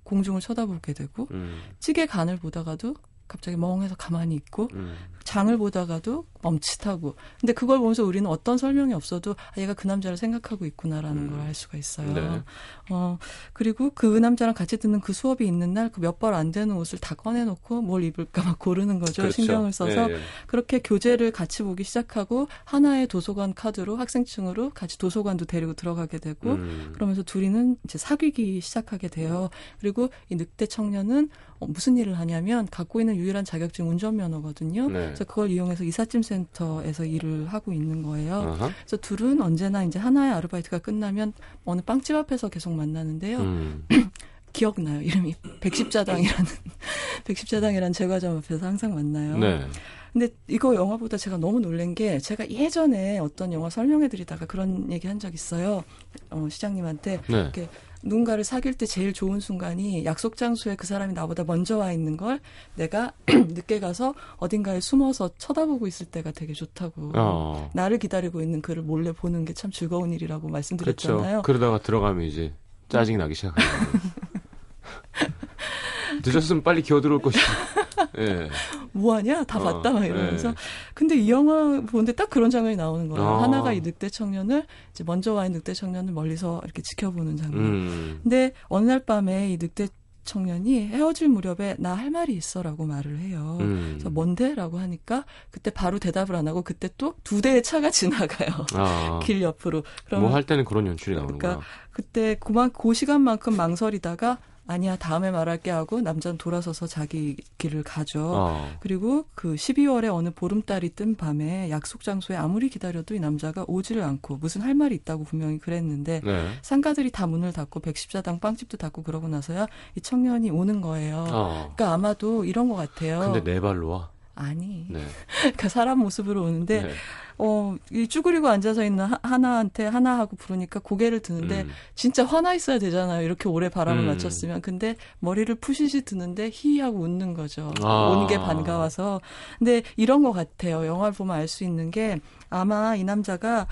[0.04, 1.60] 공중을 쳐다보게 되고, 음.
[1.78, 2.94] 찌개 간을 보다가도
[3.28, 4.96] 갑자기 멍해서 가만히 있고, 음.
[5.24, 7.14] 장을 보다가도 멈칫하고.
[7.40, 11.30] 근데 그걸 보면서 우리는 어떤 설명이 없어도 아, 얘가 그 남자를 생각하고 있구나라는 음.
[11.30, 12.12] 걸알 수가 있어요.
[12.12, 12.42] 네.
[12.90, 13.18] 어,
[13.52, 16.98] 그리고 그 남자랑 같이 듣는 그 수업이 있는 날 그 몇 벌 안 되는 옷을
[16.98, 19.22] 다 꺼내놓고 뭘 입을까 막 고르는 거죠.
[19.22, 19.42] 그렇죠.
[19.42, 20.10] 신경을 써서.
[20.10, 20.18] 예, 예.
[20.46, 26.90] 그렇게 교재를 같이 보기 시작하고 하나의 도서관 카드로 학생증으로 같이 도서관도 데리고 들어가게 되고 음.
[26.94, 29.48] 그러면서 둘이는 이제 사귀기 시작하게 돼요.
[29.80, 31.28] 그리고 이 늑대 청년은
[31.60, 34.88] 어, 무슨 일을 하냐면 갖고 있는 유일한 자격증 운전면허거든요.
[34.90, 35.11] 네.
[35.12, 38.34] 그래서 그걸 이용해서 이삿짐 센터에서 일을 하고 있는 거예요.
[38.38, 38.70] 어허.
[38.80, 41.32] 그래서 둘은 언제나 이제 하나의 아르바이트가 끝나면
[41.64, 43.38] 어느 빵집 앞에서 계속 만나는데요.
[43.38, 43.84] 음.
[44.52, 45.00] 기억나요.
[45.00, 46.44] 이름이 백십자당이라는
[47.24, 49.38] 백십자당이라는 제과점 앞에서 항상 만나요.
[49.38, 49.66] 네.
[50.12, 55.08] 근데 이거 영화보다 제가 너무 놀란 게 제가 예전에 어떤 영화 설명해 드리다가 그런 얘기
[55.08, 55.84] 한 적 있어요.
[56.30, 57.38] 어, 시장님한테 네.
[57.40, 57.68] 이렇게
[58.02, 62.40] 누군가를 사귈 때 제일 좋은 순간이 약속 장소에 그 사람이 나보다 먼저 와 있는 걸
[62.74, 67.12] 내가 늦게 가서 어딘가에 숨어서 쳐다보고 있을 때가 되게 좋다고.
[67.14, 67.70] 어.
[67.74, 71.22] 나를 기다리고 있는 그를 몰래 보는 게 참 즐거운 일이라고 말씀드렸잖아요.
[71.22, 71.42] 그렇죠.
[71.42, 72.52] 그러다가 들어가면 이제
[72.88, 73.70] 짜증이 나기 시작하는
[76.24, 77.42] 늦었으면 빨리 기어 들어올 것이다.
[78.18, 78.48] 예.
[78.92, 79.44] 뭐하냐?
[79.44, 80.48] 다 어, 봤다 막 이러면서.
[80.48, 80.54] 네.
[80.94, 83.26] 근데 이 영화 보는데 딱 그런 장면이 나오는 거예요.
[83.26, 83.42] 아.
[83.42, 87.60] 하나가 이 늑대 청년을 이제 먼저 와 있는 늑대 청년을 멀리서 이렇게 지켜보는 장면.
[87.64, 88.20] 음.
[88.22, 89.88] 근데 어느 날 밤에 이 늑대
[90.24, 93.58] 청년이 헤어질 무렵에 나 할 말이 있어라고 말을 해요.
[93.60, 93.88] 음.
[93.94, 98.50] 그래서 뭔데라고 하니까 그때 바로 대답을 안 하고 그때 또 두 대의 차가 지나가요.
[98.74, 99.18] 아.
[99.24, 99.82] 길 옆으로.
[100.06, 101.38] 그러면 뭐할 때는 그런 연출이 나오는구나.
[101.38, 108.32] 그러니까 그때 그만 그 시간만큼 망설이다가 아니야 다음에 말할게 하고 남자는 돌아서서 자기 길을 가죠.
[108.34, 108.70] 어.
[108.80, 114.36] 그리고 그 12월에 어느 보름달이 뜬 밤에 약속 장소에 아무리 기다려도 이 남자가 오지를 않고
[114.36, 116.48] 무슨 할 말이 있다고 분명히 그랬는데 네.
[116.62, 121.26] 상가들이 다 문을 닫고 백십자당 빵집도 닫고 그러고 나서야 이 청년이 오는 거예요.
[121.28, 121.72] 어.
[121.74, 123.20] 그러니까 아마도 이런 것 같아요.
[123.20, 124.11] 근데 네 발로 와.
[124.34, 125.00] 아니, 네.
[125.40, 126.90] 그러니까 사람 모습으로 오는데 네.
[127.38, 131.70] 어, 이 쭈그리고 앉아서 있는 하- 하나한테 하나 하고 부르니까 고개를 드는데 음.
[131.94, 133.22] 진짜 화나 있어야 되잖아요.
[133.24, 134.06] 이렇게 오래 바람을 음.
[134.08, 134.60] 맞췄으면.
[134.62, 137.72] 근데 머리를 푸시시 드는데 히하고 웃는 거죠.
[137.82, 138.08] 아.
[138.10, 139.20] 온게 반가워서.
[139.58, 140.86] 근데 이런 것 같아요.
[140.86, 143.66] 영화를 보면 알 수 있는 게 아마 이 남자가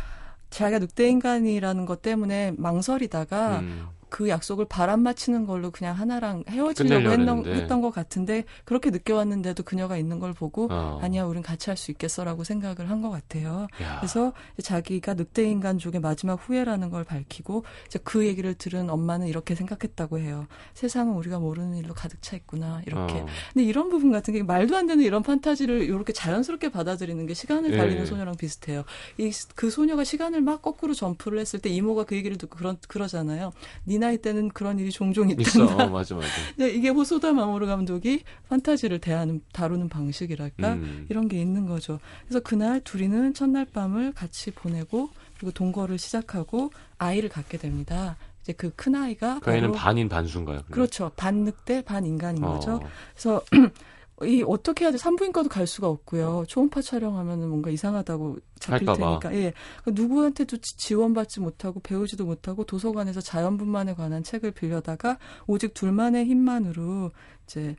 [0.51, 3.87] 자기가 늑대 인간이라는 것 때문에 망설이다가 음.
[4.11, 7.47] 그 약속을 바람 맞히는 걸로 그냥 하나랑 헤어지려고 했던.
[7.47, 10.99] 했던 것 같은데 그렇게 늦게 왔는데도 그녀가 있는 걸 보고 어.
[11.03, 13.67] 아니야 우린 같이 할 수 있겠어라고 생각을 한 것 같아요.
[13.83, 13.97] 야.
[14.01, 20.19] 그래서 자기가 늑대 인간족의 마지막 후회라는 걸 밝히고 이제 그 얘기를 들은 엄마는 이렇게 생각했다고
[20.19, 20.47] 해요.
[20.75, 23.15] 세상은 우리가 모르는 일로 가득 차 있구나 이렇게.
[23.21, 23.27] 어.
[23.55, 27.73] 근데 이런 부분 같은 게 말도 안 되는 이런 판타지를 이렇게 자연스럽게 받아들이는 게 시간을
[27.73, 27.77] 예.
[27.79, 28.85] 달리는 소녀랑 비슷해요.
[29.19, 33.53] 이 그 소녀가 시간을 막 거꾸로 점프를 했을 때 이모가 그 얘기를 듣고 그런 그러잖아요.
[33.85, 35.31] 네 나이 때는 그런 일이 종종.
[35.31, 35.85] 있단다.
[35.85, 36.27] 어, 맞아, 맞아.
[36.57, 41.07] 근데 이게 호소다 마모루 감독이 판타지를 대하는 다루는 방식이랄까 음.
[41.09, 42.01] 이런 게 있는 거죠.
[42.27, 48.17] 그래서 그날 둘이는 첫날 밤을 같이 보내고 그리고 동거를 시작하고 아이를 갖게 됩니다.
[48.43, 50.57] 이제 그 큰 아이가 그 바로 반인 반수인가요?
[50.67, 50.73] 그러면?
[50.73, 51.11] 그렇죠.
[51.17, 52.55] 반 늑대 반 인간인 어.
[52.55, 52.81] 거죠.
[53.15, 53.43] 그래서
[54.25, 54.99] 이 어떻게 해야 돼?
[54.99, 56.45] 산부인과도 갈 수가 없고요.
[56.49, 59.21] 초음파 촬영하면은 뭔가 이상하다고 잡힐 할까봐.
[59.21, 59.35] 테니까.
[59.35, 59.53] 예.
[59.83, 67.13] 그러니까 누구한테도 지- 지원받지 못하고 배우지도 못하고 도서관에서 자연분만에 관한 책을 빌려다가 오직 둘만의 힘만으로
[67.47, 67.77] 이제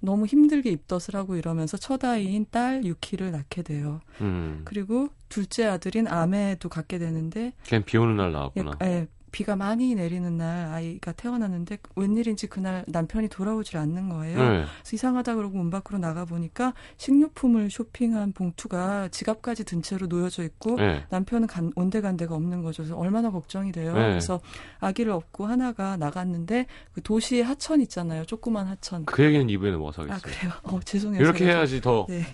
[0.00, 4.00] 너무 힘들게 입덧을 하고 이러면서 첫 아이인 딸 유키를 낳게 돼요.
[4.20, 4.62] 음.
[4.64, 8.72] 그리고 둘째 아들인 아메도 갖게 되는데 걔는 비 오는 날 예, 나왔구나.
[8.82, 14.38] 예, 비가 많이 내리는 날 아이가 태어났는데 웬일인지 그날 남편이 돌아오질 않는 거예요.
[14.38, 14.64] 네.
[14.92, 21.04] 이상하다 그러고 문 밖으로 나가 보니까 식료품을 쇼핑한 봉투가 지갑까지 든 채로 놓여져 있고 네.
[21.08, 22.82] 남편은 간, 온데간데가 없는 거죠.
[22.82, 23.94] 그래서 얼마나 걱정이 돼요.
[23.94, 24.00] 네.
[24.10, 24.38] 그래서
[24.80, 28.26] 아기를 업고 하나가 나갔는데 그 도시의 하천 있잖아요.
[28.26, 29.06] 조그만 하천.
[29.06, 30.20] 그 얘기는 2부에 넘어서 아 하겠어요.
[30.20, 30.52] 그래요?
[30.64, 31.22] 어 죄송해요.
[31.22, 32.26] 이렇게 해야지 더 좀- 네.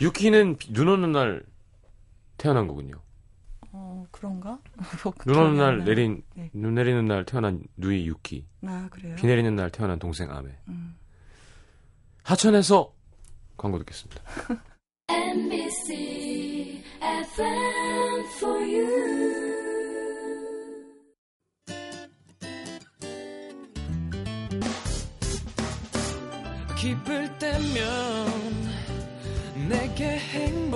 [0.00, 1.42] 유키는 비- 눈 오는 날
[2.38, 2.94] 태어난 거군요.
[3.72, 4.58] 어 그런가?
[5.26, 5.84] 뭐눈 오는 날.
[5.84, 6.50] 내린 네.
[6.52, 8.46] 눈 내리는 날 태어난 누이 유키.
[8.66, 9.14] 아 그래요?
[9.16, 10.50] 비 내리는 날 태어난 동생 아메.
[10.68, 10.96] 음.
[12.24, 12.92] 하천에서
[13.56, 14.22] 광고 듣겠습니다.
[15.08, 19.20] NBC FM for you
[26.76, 28.26] 기쁠 때면
[29.68, 30.69] 내게 행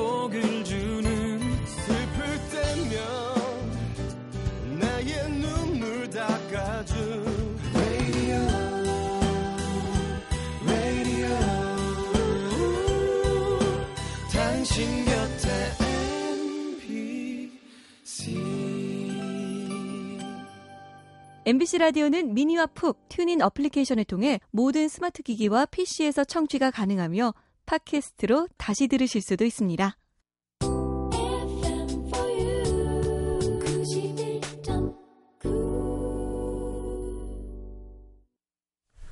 [21.47, 27.35] MBC 라디오는 미니와 푹 TuneIn 어플리케이션을 통해 모든 스마트 기기와 PC에서 청취가 가능하며
[27.67, 29.95] 팟캐스트로 다시 들으실 수도 있습니다.
[30.63, 32.63] FM for you
[33.61, 34.95] 91.9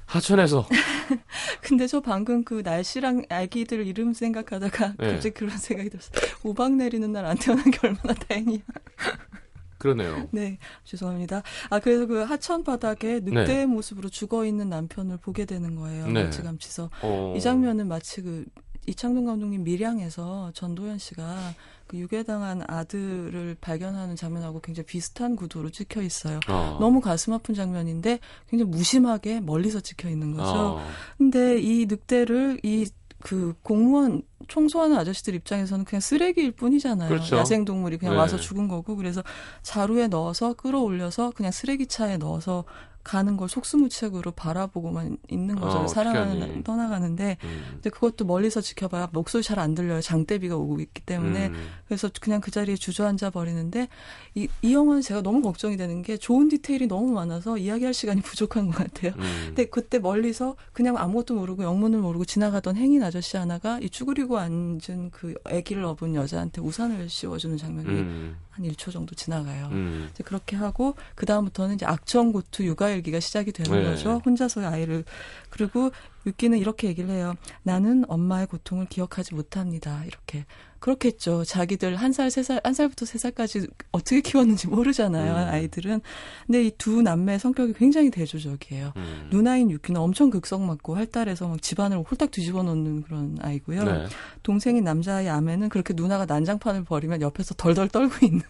[0.06, 0.66] 하천에서
[1.60, 5.12] 근데 저 방금 그 날씨랑 아기들 이름 생각하다가 네.
[5.12, 6.14] 갑자기 그런 생각이 들었어요.
[6.44, 8.60] 우박 내리는 날 안 태어난 게 얼마나 다행이야.
[9.82, 10.28] 그러네요.
[10.30, 11.42] 네, 죄송합니다.
[11.70, 13.66] 아 그래서 그 하천 바닥에 늑대의 네.
[13.66, 16.06] 모습으로 죽어 있는 남편을 보게 되는 거예요.
[16.06, 16.22] 네.
[16.22, 17.34] 멀찌감치서 어.
[17.36, 18.44] 이 장면은 마치 그
[18.86, 21.54] 이창동 감독님 밀양에서 전도연 씨가
[21.86, 26.40] 그 유괴당한 아들을 발견하는 장면하고 굉장히 비슷한 구도로 찍혀 있어요.
[26.48, 26.78] 어.
[26.80, 28.18] 너무 가슴 아픈 장면인데
[28.48, 30.78] 굉장히 무심하게 멀리서 찍혀 있는 거죠.
[30.78, 30.86] 어.
[31.18, 32.88] 근데 이 늑대를 이
[33.22, 37.08] 그 공무원 청소하는 아저씨들 입장에서는 그냥 쓰레기일 뿐이잖아요.
[37.08, 37.36] 그렇죠.
[37.36, 38.20] 야생 동물이 그냥 네.
[38.20, 39.22] 와서 죽은 거고 그래서
[39.62, 42.64] 자루에 넣어서 끌어올려서 그냥 쓰레기차에 넣어서
[43.04, 45.78] 가는 걸 속수무책으로 바라보고만 있는 거죠.
[45.78, 46.62] 어, 어떻게 사랑하는.
[46.62, 47.62] 떠나가는데 음.
[47.72, 50.00] 근데 그것도 멀리서 지켜봐야 목소리 잘 안 들려요.
[50.00, 51.68] 장대비가 오고 있기 때문에 음.
[51.86, 53.88] 그래서 그냥 그 자리에 주저앉아 버리는데
[54.34, 58.66] 이, 이 영화는 제가 너무 걱정이 되는 게 좋은 디테일이 너무 많아서 이야기할 시간이 부족한
[58.66, 59.12] 것 같아요.
[59.16, 59.42] 음.
[59.46, 65.10] 근데 그때 멀리서 그냥 아무것도 모르고 영문을 모르고 지나가던 행인 아저씨 하나가 이 쭈그리고 앉은
[65.12, 68.36] 그 아기를 업은 여자한테 우산을 씌워주는 장면이 음.
[68.52, 69.68] 한 1초 정도 지나가요.
[69.72, 70.08] 음.
[70.10, 73.84] 이제 그렇게 하고 그 다음부터는 이제 악정고투 육아일기가 시작이 되는 네.
[73.84, 74.20] 거죠.
[74.24, 75.04] 혼자서 아이를
[75.50, 75.90] 그리고
[76.26, 77.34] 유키는 이렇게 얘기를 해요.
[77.62, 80.04] 나는 엄마의 고통을 기억하지 못합니다.
[80.04, 80.44] 이렇게
[80.82, 81.44] 그렇겠죠.
[81.44, 85.32] 자기들 한 살, 세 살, 한 살부터 세 살까지 어떻게 키웠는지 모르잖아요.
[85.32, 85.54] 음.
[85.54, 86.00] 아이들은.
[86.46, 88.92] 근데 이 두 남매의 성격이 굉장히 대조적이에요.
[88.96, 89.28] 음.
[89.30, 93.84] 누나인 유키는 엄청 극성 맞고 활달해서 막 집안을 홀딱 뒤집어 놓는 그런 아이고요.
[93.84, 94.06] 네.
[94.42, 98.42] 동생인 남자아이 아메는 그렇게 누나가 난장판을 벌이면 옆에서 덜덜 떨고 있는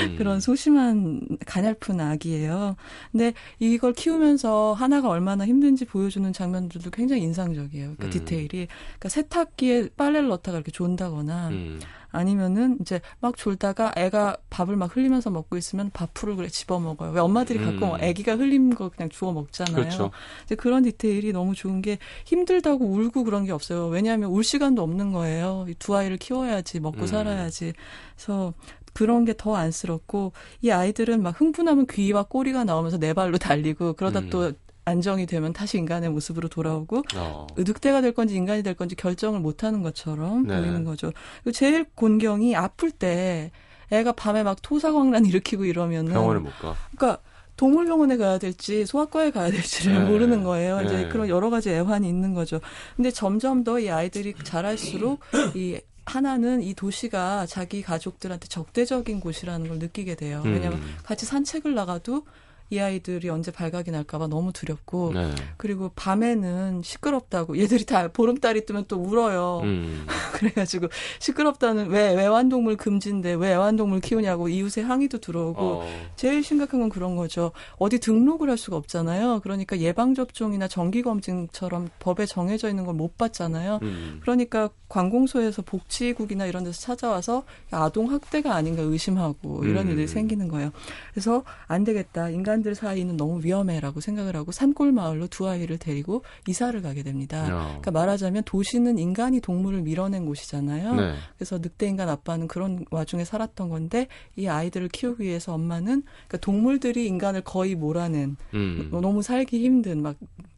[0.00, 0.14] 음.
[0.16, 2.76] 그런 소심한 가냘픈 아기예요.
[3.12, 7.96] 근데 이걸 키우면서 하나가 얼마나 힘든지 보여주는 장면들도 굉장히 인상적이에요.
[8.00, 8.10] 음.
[8.10, 8.68] 디테일이.
[8.68, 11.80] 그러니까 세탁기에 빨래를 넣다가 이렇게 존다거나 음.
[12.10, 17.10] 아니면은 이제 막 졸다가 애가 밥을 막 흘리면서 먹고 있으면 밥풀을 그래 집어 먹어요.
[17.10, 18.00] 왜 엄마들이 가끔 음.
[18.00, 19.74] 애기가 흘린 거 그냥 주워 먹잖아요.
[19.74, 20.10] 그렇죠.
[20.44, 23.88] 이제 그런 디테일이 너무 좋은 게 힘들다고 울고 그런 게 없어요.
[23.88, 25.66] 왜냐하면 울 시간도 없는 거예요.
[25.68, 27.06] 이두 아이를 키워야지 먹고 음.
[27.06, 27.72] 살아야지.
[28.14, 28.54] 그래서
[28.92, 30.32] 그런 게 더 안쓰럽고
[30.62, 34.30] 이 아이들은 막 흥분하면 귀와 꼬리가 나오면서 네 발로 달리고 그러다 음.
[34.30, 34.52] 또
[34.84, 37.46] 안정이 되면 다시 인간의 모습으로 돌아오고 어.
[37.56, 40.60] 늑대가 될 건지 인간이 될 건지 결정을 못 하는 것처럼 네.
[40.60, 41.12] 보이는 거죠.
[41.42, 43.50] 그리고 제일 곤경이 아플 때
[43.90, 46.76] 애가 밤에 막 토사광란 일으키고 이러면은 병원을 못 가.
[46.96, 47.22] 그러니까
[47.56, 50.10] 동물병원에 가야 될지 소아과에 가야 될지를 네.
[50.10, 50.80] 모르는 거예요.
[50.80, 50.86] 네.
[50.86, 52.60] 이제 그런 여러 가지 애환이 있는 거죠.
[52.96, 55.20] 근데 점점 더 이 아이들이 자랄수록
[55.54, 60.42] 이 하나는 이 도시가 자기 가족들한테 적대적인 곳이라는 걸 느끼게 돼요.
[60.44, 60.96] 왜냐하면 음.
[61.04, 62.24] 같이 산책을 나가도
[62.74, 65.30] 이 아이들이 언제 발각이 날까봐 너무 두렵고 네.
[65.56, 69.60] 그리고 밤에는 시끄럽다고 얘들이 다 보름달이 뜨면 또 울어요.
[69.64, 70.06] 음.
[70.34, 70.88] 그래가지고
[71.20, 75.88] 시끄럽다는 왜 애완동물 금지인데 왜 애완동물 키우냐고 이웃의 항의도 들어오고 어.
[76.16, 77.52] 제일 심각한 건 그런 거죠.
[77.78, 79.40] 어디 등록을 할 수가 없잖아요.
[79.42, 83.80] 그러니까 예방접종이나 정기검진처럼 법에 정해져 있는 걸 못 받잖아요.
[83.82, 84.20] 음.
[84.22, 89.90] 그러니까 관공서에서 복지국이나 이런 데서 찾아와서 아동 학대가 아닌가 의심하고 이런 음.
[89.90, 90.70] 일들이 생기는 거예요.
[91.12, 92.30] 그래서 안 되겠다.
[92.30, 97.44] 인간 들 사이는 너무 위험해라고 생각을 하고 산골 마을로 두 아이를 데리고 이사를 가게 됩니다.
[97.44, 97.66] 어.
[97.66, 100.94] 그러니까 말하자면 도시는 인간이 동물을 밀어낸 곳이잖아요.
[100.94, 101.14] 네.
[101.36, 107.06] 그래서 늑대 인간 아빠는 그런 와중에 살았던 건데 이 아이들을 키우기 위해서 엄마는 그러니까 동물들이
[107.06, 108.88] 인간을 거의 몰아낸 음.
[108.90, 110.16] 너무 살기 힘든 막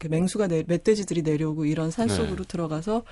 [0.09, 2.15] 맹수가 내, 멧돼지들이 내려오고 이런 산 네.
[2.15, 3.03] 속으로 들어가서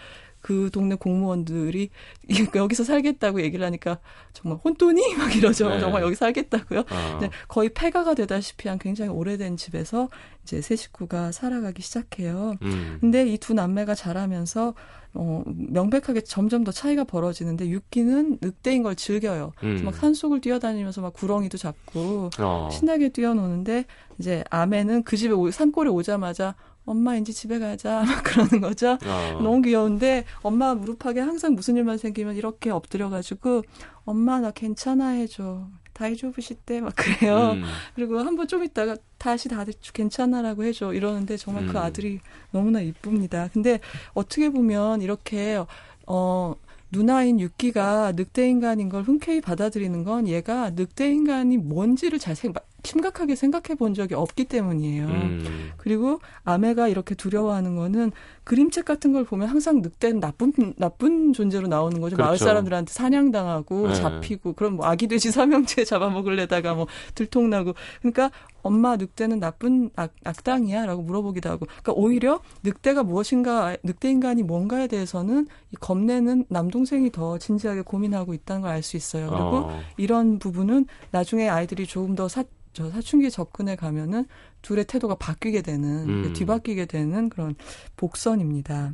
[0.45, 1.89] 그 동네 공무원들이
[2.53, 3.97] 여기서 살겠다고 얘기를 하니까
[4.31, 5.69] 정말 혼돈이 막 이러죠.
[5.69, 5.79] 네.
[5.79, 6.81] 정말 여기 살겠다고요.
[6.81, 7.17] 어.
[7.19, 10.07] 네, 거의 폐가가 되다시피 한 굉장히 오래된 집에서
[10.43, 12.57] 이제 세 식구가 살아가기 시작해요.
[12.61, 12.97] 음.
[13.01, 14.75] 근데 이 두 남매가 자라면서
[15.15, 19.51] 어, 명백하게 점점 더 차이가 벌어지는데 육기는 늑대인 걸 즐겨요.
[19.63, 19.81] 음.
[19.83, 22.69] 막 산속을 뛰어다니면서 막 구렁이도 잡고 어.
[22.71, 23.85] 신나게 뛰어노는데
[24.19, 26.53] 이제 아메는 그 집에 오- 산골에 오자마자
[26.85, 28.97] 엄마 이제 집에 가자 막 그러는 거죠.
[29.05, 29.39] 어.
[29.41, 33.63] 너무 귀여운데 엄마 무릎하게 항상 무슨 일만 생기면 이렇게 엎드려가지고
[34.05, 35.67] 엄마 나 괜찮아 해줘.
[35.93, 37.51] 다이조부시대 막 그래요.
[37.55, 37.63] 음.
[37.95, 41.69] 그리고 한 번 좀 있다가 다시 다들 괜찮아라고 해줘 이러는데 정말 음.
[41.71, 42.19] 그 아들이
[42.51, 43.49] 너무나 이쁩니다.
[43.53, 43.79] 근데
[44.13, 45.63] 어떻게 보면 이렇게
[46.05, 46.53] 어
[46.91, 52.53] 누나인 육기가 늑대 인간인 걸 흔쾌히 받아들이는 건 얘가 늑대 인간이 뭔지를 잘 생,
[52.85, 55.05] 심각하게 생각해 본 적이 없기 때문이에요.
[55.05, 55.71] 음.
[55.77, 58.11] 그리고 아메가 이렇게 두려워하는 거는
[58.43, 62.15] 그림책 같은 걸 보면 항상 늑대는 나쁜 나쁜 존재로 나오는 거죠.
[62.15, 62.45] 마을 그렇죠.
[62.45, 63.95] 사람들한테 사냥당하고 네.
[63.95, 68.31] 잡히고 그럼 뭐 아기 돼지 삼형제 잡아먹을래다가 뭐 들통나고 그러니까
[68.65, 75.47] 엄마 늑대는 나쁜 악, 악당이야라고 물어보기도 하고 그러니까 오히려 늑대가 무엇인가 늑대 인간이 뭔가에 대해서는
[75.71, 79.29] 이 겁내는 남동생이 더 진지하게 고민하고 있다는 걸 알 수 있어요.
[79.29, 79.79] 그리고 어.
[79.97, 84.25] 이런 부분은 나중에 아이들이 조금 더 사, 저 사춘기 접근에 가면은
[84.63, 86.33] 둘의 태도가 바뀌게 되는 음.
[86.33, 87.55] 뒤바뀌게 되는 그런
[87.97, 88.91] 복선입니다.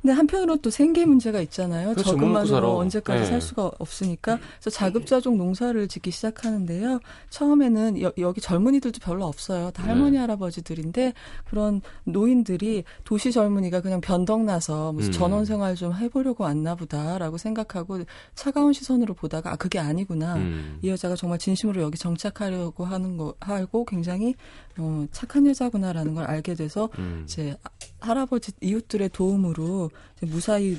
[0.00, 1.90] 근데 한편으로 또 생계 문제가 있잖아요.
[1.90, 2.10] 그렇죠.
[2.12, 3.26] 저금만으로 언제까지 네.
[3.26, 4.38] 살 수가 없으니까.
[4.58, 7.00] 그래서 자급자족 농사를 짓기 시작하는데요.
[7.28, 9.70] 처음에는 여, 여기 젊은이들도 별로 없어요.
[9.72, 10.18] 다 할머니 네.
[10.18, 11.12] 할아버지들인데
[11.44, 15.12] 그런 노인들이 도시 젊은이가 그냥 변덕나서 무슨 음.
[15.12, 18.00] 전원 생활 좀 해보려고 왔나 보다라고 생각하고
[18.34, 20.36] 차가운 시선으로 보다가 아 그게 아니구나.
[20.36, 20.78] 음.
[20.82, 24.34] 이 여자가 정말 진심으로 여기 정착하려고 하는 거 하고 굉장히
[24.78, 27.24] 어, 착한 여자구나라는 걸 알게 돼서 음.
[27.24, 27.54] 이제
[27.98, 29.89] 할아버지 이웃들의 도움으로
[30.22, 30.76] 무사히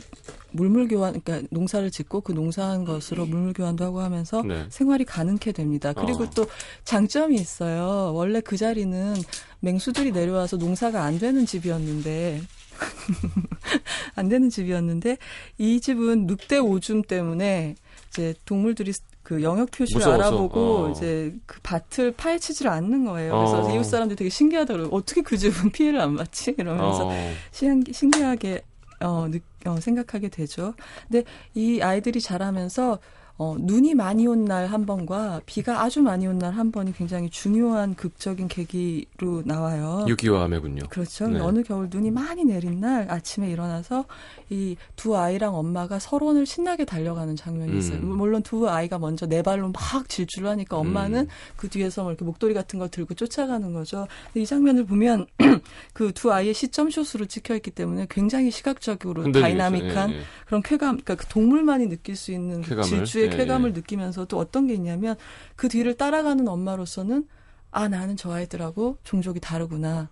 [0.51, 4.65] 물물 교환 그러니까 농사를 짓고 그 농사한 것으로 물물 교환도 하고 하면서 네.
[4.69, 5.93] 생활이 가능케 됩니다.
[5.93, 6.29] 그리고 어.
[6.35, 6.45] 또
[6.83, 8.13] 장점이 있어요.
[8.13, 9.15] 원래 그 자리는
[9.61, 12.41] 맹수들이 내려와서 농사가 안 되는 집이었는데
[14.15, 15.17] 안 되는 집이었는데
[15.57, 17.75] 이 집은 늑대 오줌 때문에
[18.09, 18.93] 이제 동물들이
[19.23, 20.91] 그 영역 표시를 무서워서, 알아보고 어.
[20.91, 23.33] 이제 그 밭을 파헤치지를 않는 거예요.
[23.33, 23.73] 그래서 어.
[23.73, 24.89] 이웃 사람들이 되게 신기하더라고요.
[24.91, 26.53] 어떻게 그 집은 피해를 안 받지?
[26.57, 27.33] 이러면서 어.
[27.51, 28.63] 신기, 신기하게
[29.01, 30.73] 어, 느, 어, 생각하게 되죠.
[31.09, 32.99] 근데 이 아이들이 자라면서
[33.41, 37.29] 어, 눈이 많이 온 날 한 번과 비가 아주 많이 온 날 한 번이 굉장히
[37.31, 40.05] 중요한 극적인 계기로 나와요.
[40.07, 40.83] 유기와 아메군요.
[40.89, 41.27] 그렇죠.
[41.27, 41.39] 네.
[41.39, 44.05] 어느 겨울 눈이 많이 내린 날 아침에 일어나서
[44.51, 47.97] 이 두 아이랑 엄마가 설원을 신나게 달려가는 장면이 있어요.
[47.99, 48.15] 음.
[48.17, 51.27] 물론 두 아이가 먼저 네 발로 막 질주를 하니까 엄마는 음.
[51.55, 54.07] 그 뒤에서 뭐 이렇게 목도리 같은 걸 들고 쫓아가는 거죠.
[54.25, 55.25] 근데 이 장면을 보면
[55.93, 59.31] 그 두 아이의 시점숏으로 찍혀 있기 때문에 굉장히 시각적으로.
[59.31, 60.21] 다이나믹한 예, 예.
[60.45, 62.81] 그런 쾌감, 그러니까 그 동물만이 느낄 수 있는 그?
[62.83, 63.73] 질주의 예, 쾌감을 예.
[63.73, 65.15] 느끼면서도 어떤 게 있냐면
[65.55, 67.27] 그 뒤를 따라가는 엄마로서는
[67.71, 70.09] 아 나는 저 아이들하고 종족이 다르구나.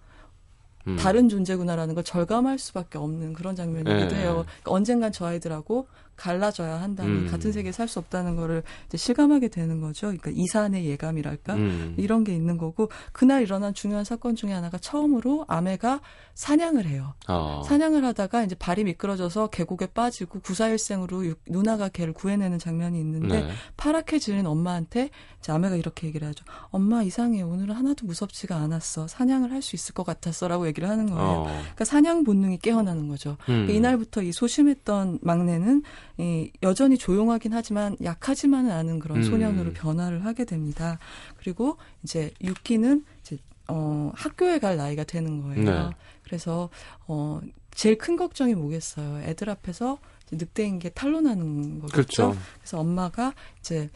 [0.88, 0.96] 음.
[0.98, 4.22] 다른 존재구나라는 걸 절감할 수밖에 없는 그런 장면이기도 예.
[4.22, 4.46] 해요.
[4.46, 5.88] 그러니까 언젠간 저 아이들하고
[6.20, 7.28] 갈라져야 한다는 음.
[7.32, 10.08] 같은 세계에 살 수 없다는 거를 이제 실감하게 되는 거죠.
[10.08, 11.96] 그러니까 이산의 예감이랄까 음.
[11.98, 16.02] 이런 게 있는 거고 그날 일어난 중요한 사건 중에 하나가 처음으로 아메가
[16.36, 17.14] 사냥을 해요.
[17.28, 17.64] 어.
[17.66, 23.50] 사냥을 하다가 이제 발이 미끄러져서 계곡에 빠지고 구사일생으로 육- 누나가 걔를 구해내는 장면이 있는데 네.
[23.78, 26.46] 파랗게 지는 엄마한테 이제 아메가 이렇게 얘기를 하죠.
[26.70, 27.42] 엄마 이상해.
[27.42, 29.08] 오늘은 하나도 무섭지가 않았어.
[29.08, 31.28] 사냥을 할 수 있을 것 같았어 라고 얘기를 하는 거예요.
[31.30, 31.44] 어.
[31.44, 33.32] 그러니까 사냥 본능이 깨어나는 거죠.
[33.50, 33.66] 음.
[33.66, 35.84] 그러니까 이날부터 이 소심했던 막내는
[36.20, 39.24] 이 여전히 조용하긴 하지만 약하지만은 않은 그런 음.
[39.24, 41.00] 소년으로 변화를 하게 됩니다.
[41.38, 43.38] 그리고 이제 유키는 이제
[43.70, 45.64] 어 학교에 갈 나이가 되는 거예요.
[45.64, 45.90] 네.
[46.24, 46.70] 그래서
[47.08, 47.40] 어
[47.72, 49.22] 제일 큰 걱정이 뭐겠어요.
[49.30, 49.98] 애들 앞에서
[50.32, 51.92] 늑대인 게 탄로나는 거겠죠.
[51.94, 52.36] 그렇죠.
[52.58, 53.90] 그래서 엄마가 이제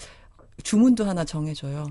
[0.64, 1.88] 주문도 하나 정해줘요.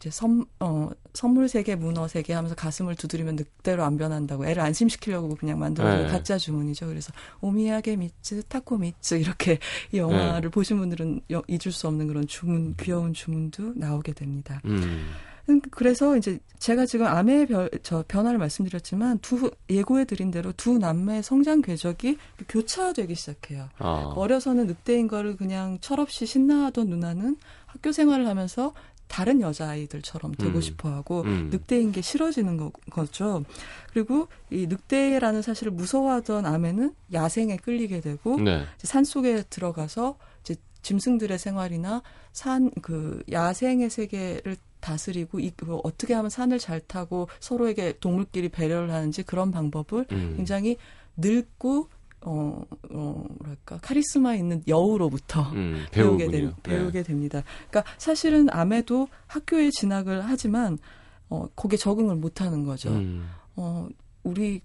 [0.00, 4.62] 이제 선, 어, 선물 세 개, 문어 세개 하면서 가슴을 두드리면 늑대로 안 변한다고 애를
[4.62, 6.10] 안심시키려고 그냥 만들어준 네.
[6.10, 6.86] 가짜 주문이죠.
[6.86, 9.58] 그래서 오미야게 미츠, 타코 미츠 이렇게
[9.92, 10.48] 이 영화를 네.
[10.48, 14.62] 보신 분들은 여- 잊을 수 없는 그런 주문, 귀여운 주문도 나오게 됩니다.
[14.64, 15.10] 음.
[15.50, 20.78] 음, 그래서 이제 제가 지금 암의 별, 저 변화를 말씀드렸지만 두 예고해 드린 대로 두
[20.78, 22.16] 남매의 성장 궤적이
[22.48, 23.68] 교차되기 시작해요.
[23.78, 24.12] 아.
[24.16, 27.36] 어려서는 늑대인 거를 그냥 철없이 신나하던 누나는
[27.66, 28.74] 학교 생활을 하면서
[29.10, 30.60] 다른 여자아이들처럼 되고 음.
[30.60, 31.50] 싶어 하고 음.
[31.50, 33.44] 늑대인 게 싫어지는 거, 거죠.
[33.92, 38.64] 그리고 이 늑대라는 사실을 무서워하던 아메는 야생에 끌리게 되고 네.
[38.78, 46.30] 산 속에 들어가서 이제 짐승들의 생활이나 산 그 야생의 세계를 다스리고 이, 그 어떻게 하면
[46.30, 50.34] 산을 잘 타고 서로에게 동물끼리 배려를 하는지 그런 방법을 음.
[50.36, 50.76] 굉장히
[51.16, 51.88] 늙고
[52.22, 56.54] 어, 어 뭐랄까 카리스마 있는 여우로부터 음, 배우게, 배우군요.
[56.62, 57.42] 된, 배우게 됩니다.
[57.70, 60.78] 그러니까 사실은 암에도 학교에 진학을 하지만
[61.28, 62.90] 어 거기에 적응을 못 하는 거죠.
[62.90, 62.96] 네.
[62.98, 63.28] 음.
[63.56, 63.88] 어,
[64.22, 64.62] 우리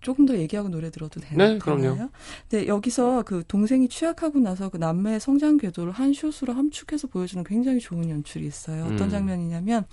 [0.00, 1.82] 조금 더 얘기하고 노래 들어도 되나, 네, 그럼요.
[1.82, 2.10] 되나요?
[2.48, 7.78] 근데 여기서 그 동생이 취약하고 나서 그 남매의 성장 궤도를 한 숏으로 함축해서 보여주는 굉장히
[7.78, 8.84] 좋은 연출이 있어요.
[8.84, 9.10] 어떤 음.
[9.10, 9.86] 장면이냐면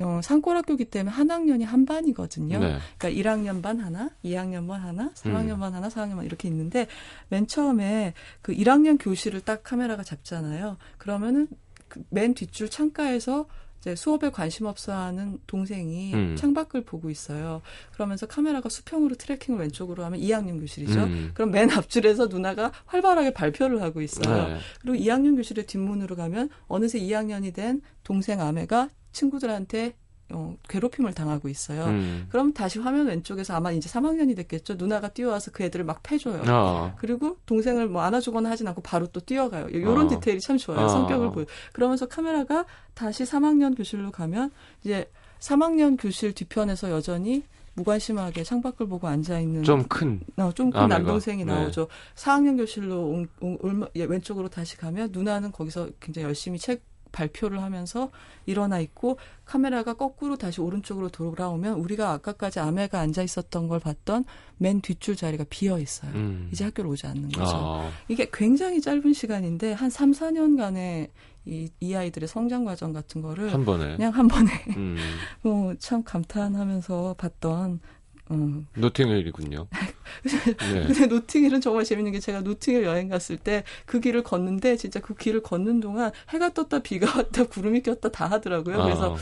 [0.00, 2.58] 어, 산골학교기 때문에 한 학년이 한 반이거든요.
[2.60, 2.78] 네.
[2.98, 5.60] 그러니까 1학년 반 하나, 2학년 반 하나, 3학년 음.
[5.60, 6.86] 반 하나, 4학년 반 이렇게 있는데
[7.28, 10.76] 맨 처음에 그 1학년 교실을 딱 카메라가 잡잖아요.
[10.98, 11.48] 그러면은
[11.88, 13.46] 그맨 뒷줄 창가에서
[13.80, 16.36] 이제 수업에 관심 없어 하는 동생이 음.
[16.36, 17.62] 창밖을 보고 있어요.
[17.92, 21.04] 그러면서 카메라가 수평으로 트래킹을 왼쪽으로 하면 2학년 교실이죠.
[21.04, 21.30] 음.
[21.34, 24.48] 그럼 맨 앞줄에서 누나가 활발하게 발표를 하고 있어요.
[24.48, 24.58] 네.
[24.80, 29.94] 그리고 2학년 교실의 뒷문으로 가면 어느새 2학년이 된 동생 아매가 친구들한테
[30.30, 31.86] 어, 괴롭힘을 당하고 있어요.
[31.86, 32.26] 음.
[32.28, 34.74] 그럼 다시 화면 왼쪽에서 아마 이제 3학년이 됐겠죠.
[34.74, 36.42] 누나가 뛰어와서 그 애들을 막 패줘요.
[36.46, 36.94] 아.
[36.98, 39.68] 그리고 동생을 뭐 안아주거나 하진 않고 바로 또 뛰어가요.
[39.70, 40.08] 이런 아.
[40.08, 40.80] 디테일이 참 좋아요.
[40.80, 40.88] 아.
[40.88, 41.46] 성격을 보여.
[41.72, 44.50] 그러면서 카메라가 다시 3학년 교실로 가면
[44.84, 50.20] 이제 3학년 교실 뒤편에서 여전히 무관심하게 창밖을 보고 앉아 있는 좀 큰.
[50.36, 50.98] 어, 좀큰 아내가.
[50.98, 51.54] 남동생이 네.
[51.54, 51.88] 나오죠.
[52.16, 56.82] 4학년 교실로 온- 온- 얼마- 예, 왼쪽으로 다시 가면 누나는 거기서 굉장히 열심히 책
[57.18, 58.10] 발표를 하면서
[58.46, 64.24] 일어나 있고 카메라가 거꾸로 다시 오른쪽으로 돌아오면 우리가 아까까지 아내가 앉아 있었던 걸 봤던
[64.58, 66.12] 맨 뒷줄 자리가 비어 있어요.
[66.14, 66.48] 음.
[66.52, 67.56] 이제 학교를 오지 않는 거죠.
[67.56, 67.90] 아.
[68.08, 71.10] 이게 굉장히 짧은 시간인데 한 3, 4년간의
[71.46, 73.96] 이, 이 아이들의 성장 과정 같은 거를 한 번에.
[73.96, 74.96] 그냥 한 번에 음.
[75.42, 77.80] 뭐 참 감탄하면서 봤던
[78.30, 79.66] 음, 노팅힐이군요.
[80.72, 80.86] 네.
[80.86, 85.14] 근데 노팅힐은 정말 재밌는 게 제가 노팅힐 여행 갔을 때 그 길을 걷는데 진짜 그
[85.14, 88.82] 길을 걷는 동안 해가 떴다 비가 왔다 구름이 꼈다 다 하더라고요.
[88.82, 89.16] 그래서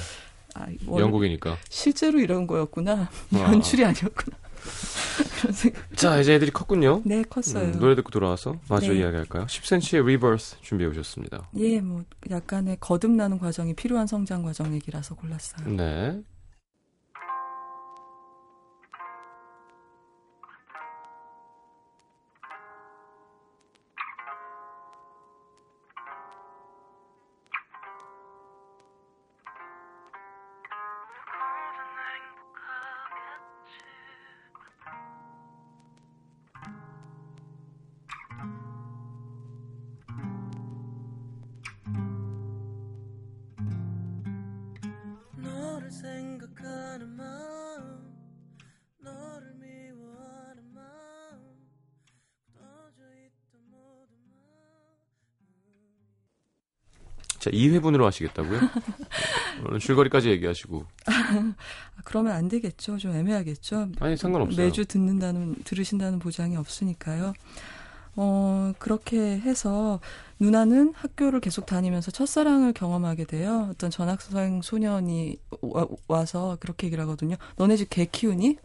[0.54, 1.56] 아, 아, 원- 영국이니까.
[1.68, 3.08] 실제로 이런 거였구나.
[3.34, 3.38] 아.
[3.52, 4.36] 연출이 아니었구나.
[5.94, 7.02] 자, 이제 애들이 컸군요.
[7.04, 7.66] 네, 컸어요.
[7.66, 9.00] 음, 노래 듣고 돌아와서 마저 네.
[9.00, 9.46] 이야기할까요?
[9.46, 11.48] 10cm의 Rebirth 준비해 오셨습니다.
[11.58, 15.68] 예, 뭐 약간의 거듭나는 과정이 필요한 성장 과정 얘기라서 골랐어요.
[15.76, 16.20] 네.
[57.46, 58.58] 자, 2회분으로 하시겠다고요?
[59.80, 60.84] 줄거리까지 얘기하시고.
[61.06, 61.52] 아,
[62.04, 62.98] 그러면 안 되겠죠.
[62.98, 63.90] 좀 애매하겠죠.
[64.00, 64.56] 아니, 상관없어요.
[64.66, 67.34] 매주 듣는다는 들으신다는 보장이 없으니까요.
[68.16, 70.00] 어, 그렇게 해서
[70.40, 73.68] 누나는 학교를 계속 다니면서 첫사랑을 경험하게 돼요.
[73.70, 77.36] 어떤 전학생 소년이 와, 와서 그렇게 얘기를 하거든요.
[77.56, 78.56] 너네 집 개 키우니?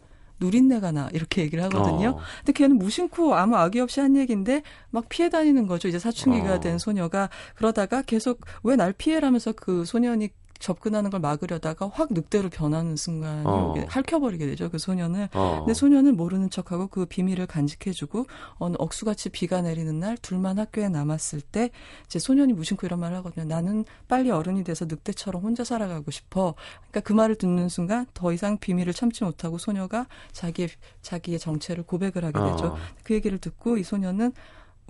[0.42, 2.10] 누린내가 나 이렇게 얘기를 하거든요.
[2.10, 2.20] 어.
[2.40, 5.88] 근데 걔는 무심코 아무 악의 없이 한 얘기인데 막 피해 다니는 거죠.
[5.88, 6.60] 이제 사춘기가 어.
[6.60, 10.30] 된 소녀가 그러다가 계속 왜 날 피해라면서 그 소년이
[10.62, 13.74] 접근하는 걸 막으려다가 확 늑대로 변하는 순간이 어.
[13.88, 14.70] 핥혀버리게 되죠.
[14.70, 15.30] 그 소년을.
[15.34, 15.58] 어.
[15.60, 18.28] 근데 소년은 모르는 척하고 그 비밀을 간직해주고
[18.60, 21.72] 어느 억수같이 비가 내리는 날 둘만 학교에 남았을 때
[22.06, 23.46] 이제 소년이 무심코 이런 말을 하거든요.
[23.46, 26.54] 나는 빨리 어른이 돼서 늑대처럼 혼자 살아가고 싶어.
[26.80, 30.70] 그러니까 그 말을 듣는 순간 더 이상 비밀을 참지 못하고 소녀가 자기의
[31.02, 32.68] 자기의 정체를 고백을 하게 되죠.
[32.68, 32.78] 어.
[33.04, 34.32] 그 얘기를 듣고 이 소년은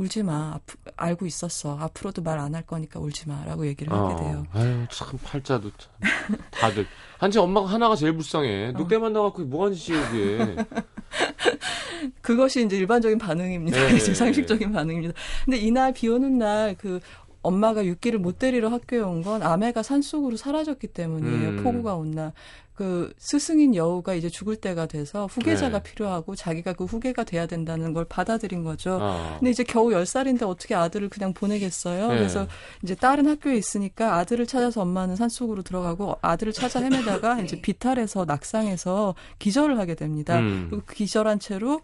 [0.02, 0.54] 울지 마.
[0.56, 1.78] 아프- 알고 있었어.
[1.80, 4.44] 앞으로도 말 안 할 거니까 울지 마라고 얘기를 하게 돼요.
[4.54, 4.60] 어.
[4.60, 5.92] 아유, 참, 팔자도 참.
[6.50, 6.88] 다들.
[7.20, 8.70] 한지 엄마가 하나가 제일 불쌍해.
[8.70, 8.72] 어.
[8.80, 10.56] 늑대 만나갖고 뭐 하는 짓이야, 이게.
[12.22, 13.78] 그것이 이제 일반적인 반응입니다.
[13.78, 13.94] 네.
[13.98, 15.14] 이제 상식적인 반응입니다.
[15.46, 17.00] 근데 이날 비 오는 날 그
[17.44, 21.50] 엄마가 육기를 못 데리러 학교에 온 건 아내가 산속으로 사라졌기 때문이에요.
[21.50, 21.64] 음.
[21.64, 22.34] 폭우가 온 날.
[22.74, 25.92] 그 스승인 여우가 이제 죽을 때가 돼서 후계자가 네.
[25.92, 28.98] 필요하고 자기가 그 후계가 돼야 된다는 걸 받아들인 거죠.
[29.00, 29.36] 아.
[29.38, 32.08] 근데 이제 겨우 10살인데 어떻게 아들을 그냥 보내겠어요?
[32.08, 32.16] 네.
[32.18, 32.48] 그래서
[32.82, 39.14] 이제 딸은 학교에 있으니까 아들을 찾아서 엄마는 산속으로 들어가고 아들을 찾아 헤매다가 이제 비탈해서 낙상해서
[39.38, 40.40] 기절을 하게 됩니다.
[40.40, 40.68] 음.
[40.72, 41.82] 그리고 그 기절한 채로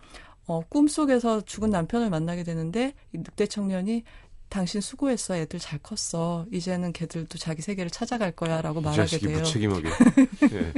[0.47, 4.03] 어, 꿈속에서 죽은 남편을 만나게 되는데 이 늑대 청년이
[4.49, 5.35] 당신 수고했어.
[5.35, 6.45] 애들 잘 컸어.
[6.51, 9.37] 이제는 걔들도 자기 세계를 찾아갈 거야라고 이 말하게 돼요.
[9.39, 9.89] 무책임하게.
[10.53, 10.73] 예.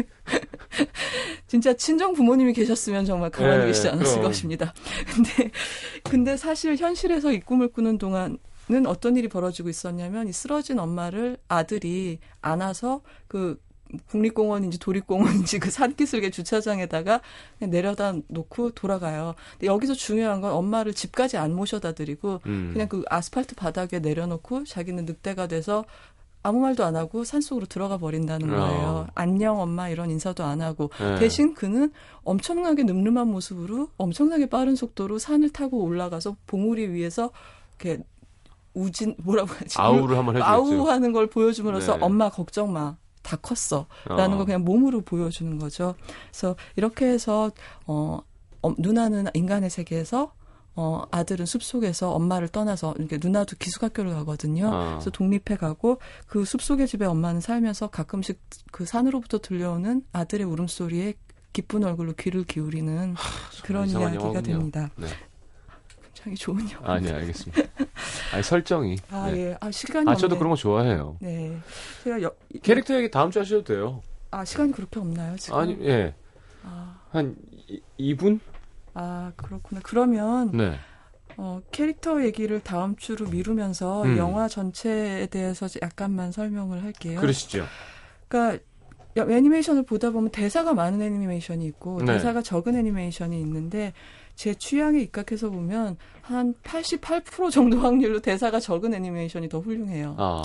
[1.47, 4.23] 진짜 친정 부모님이 계셨으면 정말 가만히 네, 계시지 않았을 그럼.
[4.23, 4.73] 것입니다.
[5.13, 5.51] 근데
[6.03, 8.37] 근데 사실 현실에서 이 꿈을 꾸는 동안은
[8.85, 13.59] 어떤 일이 벌어지고 있었냐면 이 쓰러진 엄마를 아들이 안아서 그
[14.07, 17.21] 국립공원인지 도립공원인지 그 산기슭의 주차장에다가
[17.59, 19.35] 내려다 놓고 돌아가요.
[19.53, 22.69] 근데 여기서 중요한 건 엄마를 집까지 안 모셔다 드리고 음.
[22.73, 25.85] 그냥 그 아스팔트 바닥에 내려놓고 자기는 늑대가 돼서
[26.41, 28.57] 아무 말도 안 하고 산속으로 들어가 버린다는 어.
[28.57, 29.07] 거예요.
[29.15, 31.19] 안녕 엄마 이런 인사도 안 하고 예.
[31.19, 31.91] 대신 그는
[32.23, 37.31] 엄청나게 늠름한 모습으로 엄청나게 빠른 속도로 산을 타고 올라가서 봉우리 위에서
[37.79, 38.03] 이렇게
[38.73, 39.77] 우진 뭐라고 하지?
[39.79, 40.49] 아우를 한번 해주겠죠.
[40.49, 42.03] 아우하는 걸 보여줌으로써 네.
[42.03, 42.95] 엄마 걱정 마.
[43.21, 43.85] 다 컸어.
[44.09, 44.15] 어.
[44.15, 45.95] 라는 걸 그냥 몸으로 보여주는 거죠.
[46.29, 47.51] 그래서 이렇게 해서,
[47.85, 48.19] 어,
[48.61, 50.33] 어, 누나는 인간의 세계에서,
[50.75, 54.73] 어, 아들은 숲속에서 엄마를 떠나서, 이렇게 누나도 기숙학교를 가거든요.
[54.73, 54.89] 아.
[54.91, 58.39] 그래서 독립해 가고, 그 숲속의 집에 엄마는 살면서 가끔씩
[58.71, 61.15] 그 산으로부터 들려오는 아들의 울음소리에
[61.51, 63.15] 기쁜 얼굴로 귀를 기울이는
[63.63, 64.57] 그런 이상한 이야기가 영화군요.
[64.57, 64.89] 됩니다.
[64.95, 65.07] 네.
[66.23, 66.93] 굉장히 좋은 영화.
[66.95, 67.61] 아니 알겠습니다.
[68.33, 68.97] 아니 설정이.
[69.09, 69.37] 아, 네.
[69.51, 69.57] 예.
[69.59, 70.37] 아, 시간이 아 저도 없네.
[70.39, 71.17] 그런 거 좋아해요.
[71.21, 71.57] 네.
[72.03, 74.01] 제가 여, 캐릭터 얘기 다음 주 하셔도 돼요.
[74.31, 75.57] 아, 시간이 그렇게 없나요, 지금?
[75.57, 76.13] 아니 예.
[76.63, 77.35] 아, 한
[77.67, 77.81] 이-
[78.15, 78.39] 2분?
[78.93, 79.81] 아, 그렇구나.
[79.83, 80.77] 그러면 네.
[81.37, 84.17] 어, 캐릭터 얘기를 다음 주로 미루면서 음.
[84.17, 87.19] 영화 전체에 대해서 약간만 설명을 할게요.
[87.21, 87.65] 그러시죠.
[88.27, 88.61] 그러니까
[89.17, 92.13] 여- 애니메이션을 보다 보면 대사가 많은 애니메이션이 있고 네.
[92.13, 93.93] 대사가 적은 애니메이션이 있는데
[94.39, 100.15] 제 취향에 입각해서 보면 한 88% 정도 확률로 대사가 적은 애니메이션이 더 훌륭해요.
[100.17, 100.41] 아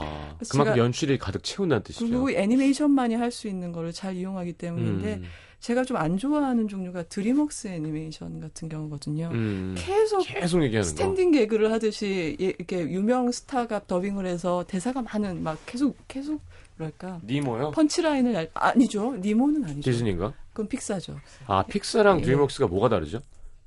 [0.51, 2.05] 그만큼 연출이 가득 채운다는 뜻이죠.
[2.09, 5.23] 그리고 애니메이션만이 할 수 있는 거를 잘 이용하기 때문인데 음.
[5.61, 9.31] 제가 좀 안 좋아하는 종류가 드림웍스 애니메이션 같은 경우거든요.
[9.33, 9.77] 음.
[9.79, 10.89] 계속 계속 얘기하는 거.
[10.91, 16.41] 스탠딩 개그를 하듯이 예, 이렇게 유명 스타가 더빙을 해서 대사가 많은 막 계속 계속
[16.79, 17.71] 뭐랄까 니모요?
[17.71, 20.33] punchline을 알- 아니죠 니모는 아니죠 디즈니인가?
[20.53, 21.17] 그건 픽사죠
[21.47, 22.23] 아 픽사랑 예.
[22.25, 23.21] 드림웍스가 뭐가 다르죠?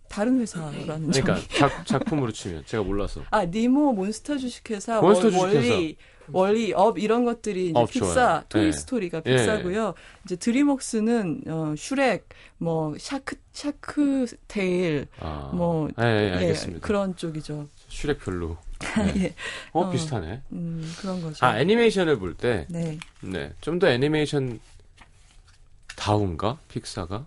[0.09, 1.23] 다른 회사라는 점.
[1.23, 3.21] 그러니까 작, 작품으로 치면 제가 몰라서.
[3.31, 5.93] 아 니모 몬스터 주식회사 몬스터 월- 주식회사.
[6.33, 8.43] 월-E 업 이런 것들이 이제 업 픽사 좋아요.
[8.49, 8.71] 토이 예.
[8.73, 9.37] 스토리가 예.
[9.37, 9.93] 픽사고요
[10.25, 12.27] 이제 드림웍스는 어 슈렉
[12.57, 15.51] 뭐 샤크 샤크 테일 아.
[15.53, 16.85] 뭐 예, 예, 예, 알겠습니다.
[16.85, 18.57] 그런 쪽이죠 슈렉 별로.
[19.17, 19.33] 예.
[19.71, 19.89] 어, 어.
[19.89, 20.41] 비슷하네.
[20.51, 22.97] 음 그런 거죠 아 애니메이션을 볼 때, 네.
[23.21, 24.59] 네, 좀 더 애니메이션
[25.95, 27.25] 다운가 픽사가?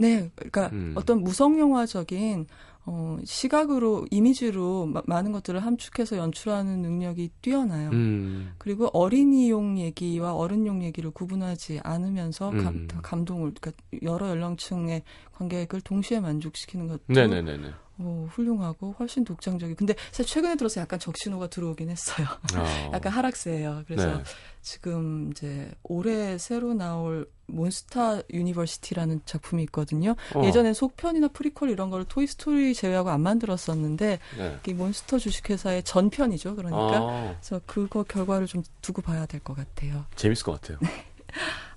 [0.00, 0.94] 네, 그러니까 음.
[0.96, 2.46] 어떤 무성 영화적인
[2.86, 7.90] 어, 시각으로 이미지로 마- 많은 것들을 함축해서 연출하는 능력이 뛰어나요.
[7.90, 8.52] 음.
[8.56, 12.88] 그리고 어린이용 얘기와 어른용 얘기를 구분하지 않으면서 감, 음.
[12.88, 13.72] 다 감동을 그러니까
[14.02, 17.68] 여러 연령층의 관객을 동시에 만족시키는 것도 네네네네.
[18.02, 19.74] 어, 훌륭하고 훨씬 독창적이.
[19.74, 22.26] 근데 사실 최근에 들어서 약간 적신호가 들어오긴 했어요.
[22.54, 22.90] 아.
[22.94, 23.82] 약간 하락세예요.
[23.86, 24.22] 그래서 네.
[24.62, 30.14] 지금 이제 올해 새로 나올 Monster University라는 작품이 있거든요.
[30.34, 30.44] 어.
[30.44, 34.58] 예전엔 속편이나 프리퀄 이런 걸 토이 스토리 제외하고 안 만들었었는데 네.
[34.68, 36.54] 이 몬스터 주식회사의 전편이죠.
[36.56, 40.04] 그러니까 아, 그래서 그거 결과를 좀 두고 봐야 될 것 같아요.
[40.16, 40.78] 재밌을 것 같아요.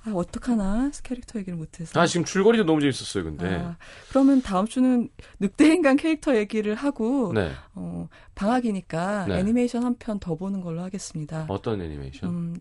[0.06, 2.00] 아 어떡하나 캐릭터 얘기를 못해서.
[2.00, 3.56] 아 지금 줄거리도 너무 재밌었어요, 근데.
[3.56, 3.78] 아,
[4.10, 7.52] 그러면 다음 주는 늑대인간 캐릭터 얘기를 하고 네.
[7.76, 9.40] 어, 방학이니까 네.
[9.40, 11.46] 애니메이션 한 편 더 보는 걸로 하겠습니다.
[11.48, 12.30] 어떤 애니메이션?
[12.30, 12.60] 음,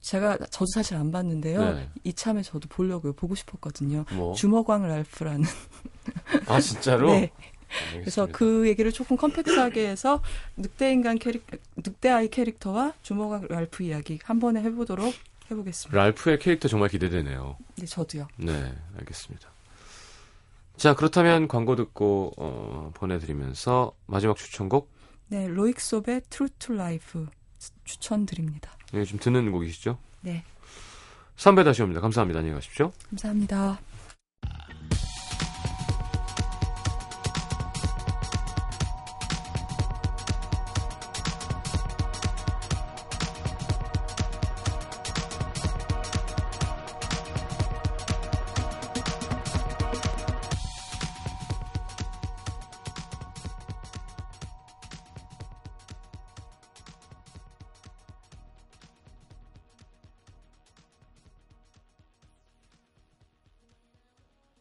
[0.00, 1.74] 제가 저도 사실 안 봤는데요.
[1.74, 1.88] 네.
[2.04, 3.14] 이참에 저도 보려고요.
[3.14, 4.04] 보고 싶었거든요.
[4.12, 4.34] 뭐?
[4.34, 5.44] 주먹왕 랄프라는.
[6.46, 7.08] 아 진짜로?
[7.08, 7.30] 네.
[7.94, 8.00] 알겠습니다.
[8.00, 10.22] 그래서 그 얘기를 조금 compact하게 해서
[10.56, 11.44] 늑대 인간 캐릭,
[11.76, 15.12] 늑대 아이 캐릭터와 주먹왕 랄프 이야기 한 번에 해보도록
[15.50, 15.96] 해보겠습니다.
[15.96, 17.56] 랄프의 캐릭터 정말 기대되네요.
[17.76, 18.28] 네, 저도요.
[18.36, 19.48] 네, 알겠습니다.
[20.76, 24.90] 자, 그렇다면 광고 듣고 어, 보내드리면서 마지막 추천곡
[25.28, 27.26] 네, 로익섭의 True to Life
[27.84, 28.76] 추천드립니다.
[28.92, 29.98] 네, 좀 듣는 곡이시죠?
[30.22, 30.44] 네,
[31.36, 32.00] 선배 다시 옵니다.
[32.00, 32.40] 감사합니다.
[32.40, 32.92] 안녕히 가십시오.
[33.10, 33.78] 감사합니다.